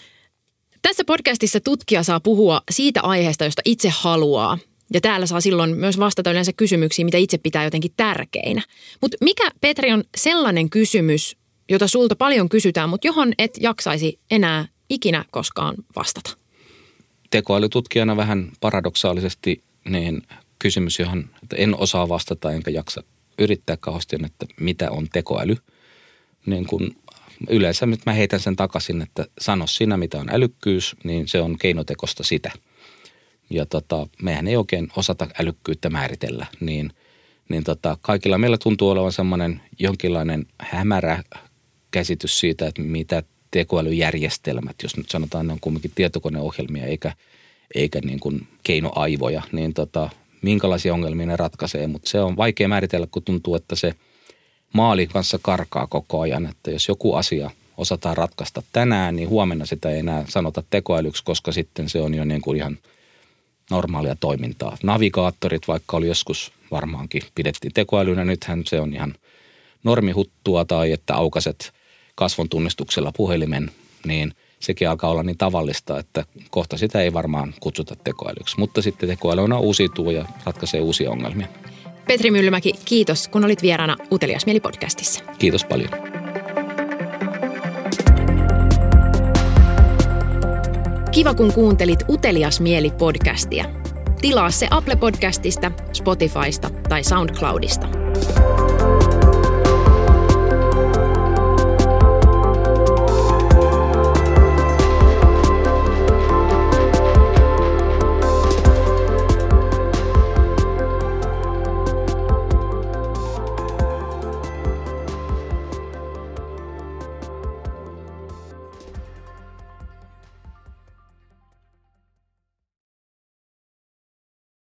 Tässä 0.83 1.05
podcastissa 1.05 1.61
tutkija 1.61 2.03
saa 2.03 2.21
puhua 2.21 2.63
siitä 2.71 3.01
aiheesta, 3.03 3.45
josta 3.45 3.63
itse 3.65 3.89
haluaa. 3.89 4.59
Ja 4.95 5.01
täällä 5.01 5.27
saa 5.27 5.41
silloin 5.41 5.77
myös 5.77 5.99
vastata 5.99 6.31
yleensä 6.31 6.53
kysymyksiin, 6.53 7.07
mitä 7.07 7.19
itse 7.19 7.39
pitää 7.39 7.65
jotenkin 7.65 7.93
tärkeinä. 7.97 8.63
Mutta 9.01 9.17
mikä, 9.21 9.51
Petri, 9.61 9.93
on 9.93 10.05
sellainen 10.17 10.71
kysymys, 10.71 11.37
jota 11.69 11.89
sulta 11.89 12.17
paljon 12.17 12.49
kysytään, 12.49 12.89
mutta 12.89 13.07
johon 13.07 13.33
et 13.39 13.51
jaksaisi 13.61 14.19
enää 14.31 14.69
ikinä 14.89 15.25
koskaan 15.31 15.75
vastata? 15.97 16.37
Tekoälytutkijana 17.31 18.17
vähän 18.17 18.53
paradoksaalisesti 18.61 19.63
niin 19.89 20.23
kysymys, 20.59 20.99
johon 20.99 21.31
en 21.57 21.77
osaa 21.79 22.09
vastata 22.09 22.53
enkä 22.53 22.71
jaksa 22.71 23.03
yrittää 23.39 23.77
kauheasti, 23.77 24.17
että 24.27 24.47
mitä 24.61 24.91
on 24.91 25.09
tekoäly. 25.13 25.57
Niin 26.47 26.67
kun 26.67 26.97
yleensä 27.49 27.87
nyt 27.87 28.01
mä 28.07 28.13
heitän 28.13 28.41
sen 28.41 28.57
takaisin, 28.57 29.03
että 29.03 29.27
sano 29.41 29.67
sinä 29.67 29.97
mitä 29.97 30.19
on 30.19 30.31
älykkyys, 30.31 30.97
niin 31.05 31.29
se 31.29 31.41
on 31.41 31.59
keinotekosta 31.59 32.23
sitä. 32.23 32.53
Ja 33.51 33.67
tota, 33.67 34.07
mehän 34.23 34.49
ei 34.49 34.57
oikein 34.57 34.89
osata 34.97 35.27
älykkyyttä 35.41 35.91
määritellä, 35.91 36.47
niin, 36.61 36.93
niin 37.49 37.65
tota, 37.65 37.99
kaikilla 38.01 38.39
meillä 38.39 38.59
tuntuu 38.59 38.91
olevan 38.91 39.13
semmoinen 39.13 39.61
jonkinlainen 39.79 40.47
hämärä 40.59 41.25
käsitys 41.91 42.41
siitä, 42.41 42.67
että 42.67 42.83
mitä 42.83 43.23
tekoälyjärjestelmät, 43.51 44.77
jos 44.83 44.97
nyt 44.97 45.11
sanotaan, 45.11 45.47
ne 45.47 45.53
on 45.53 45.61
kumminkin 45.61 45.93
tietokoneohjelmia 45.95 46.87
eikä, 46.87 47.13
eikä 47.75 48.01
niin 48.05 48.21
kuin 48.21 48.49
keinoaivoja, 48.63 49.43
niin 49.53 49.75
tota, 49.75 50.11
minkälaisia 50.43 50.95
ongelmia 50.95 51.27
ne 51.27 51.37
ratkaisee. 51.37 51.87
Mutta 51.87 52.11
se 52.11 52.21
on 52.21 52.37
vaikea 52.37 52.69
määritellä, 52.69 53.07
kun 53.11 53.23
tuntuu, 53.23 53.55
että 53.55 53.77
se 53.77 53.95
maali 54.73 55.07
kanssa 55.07 55.39
karkaa 55.43 55.87
koko 55.87 56.21
ajan. 56.21 56.47
Että 56.47 56.71
jos 56.71 56.89
joku 56.89 57.15
asia 57.15 57.51
osataan 57.77 58.17
ratkaista 58.17 58.63
tänään, 58.73 59.17
niin 59.17 59.29
huomenna 59.29 59.67
sitä 59.67 59.91
ei 59.91 59.99
enää 59.99 60.25
sanota 60.29 60.63
tekoälyksi, 60.71 61.25
koska 61.25 61.53
sitten 61.53 61.89
se 61.89 62.01
on 62.01 62.15
jo 62.15 62.25
niin 62.25 62.43
kuin 62.43 62.57
ihan 62.57 62.79
normaalia 63.71 64.17
toimintaa. 64.17 64.77
Navigaattorit, 64.83 65.69
vaikka 65.69 65.97
oli 65.97 66.07
joskus 66.07 66.53
varmaankin 66.71 67.23
pidettiin 67.35 67.75
tekoälynä, 67.75 68.25
nythän 68.25 68.63
se 68.67 68.81
on 68.81 68.95
ihan 68.95 69.15
normihuttua 69.85 70.65
tai 70.65 70.93
että 70.93 71.15
aukaset 71.15 71.73
kasvon 72.15 72.49
tunnistuksella 72.49 73.13
puhelimen, 73.17 73.71
niin 74.07 74.35
sekin 74.61 74.89
alkaa 74.89 75.11
olla 75.11 75.23
niin 75.23 75.39
tavallista, 75.39 75.99
että 75.99 76.25
kohta 76.51 76.77
sitä 76.77 77.03
ei 77.03 77.13
varmaan 77.13 77.55
kutsuta 77.61 77.97
tekoälyksi. 78.05 78.59
Mutta 78.59 78.83
sitten 78.83 79.09
tekoäly 79.09 79.43
on 79.43 79.53
uusiutuu 79.53 80.11
ja 80.11 80.25
ratkaisee 80.45 80.81
uusia 80.81 81.11
ongelmia. 81.11 81.47
Petri 82.11 82.31
Myllymäki, 82.31 82.73
kiitos 82.85 83.29
kun 83.29 83.45
olit 83.45 83.63
vieraana 83.63 83.97
Utelias 84.13 84.47
Mieli-podcastissa. 84.47 85.25
Kiitos 85.39 85.65
paljon. 85.65 85.91
Kiva 91.13 91.35
kun 91.35 91.53
kuuntelit 91.53 92.05
Utelias 92.09 92.61
Mieli-podcastia. 92.61 93.65
Tilaa 94.21 94.51
se 94.51 94.69
Apple 94.71 94.97
Podcastista, 94.97 95.73
Spotifysta 95.93 96.71
tai 96.89 97.05
SoundCloudista. 97.05 97.87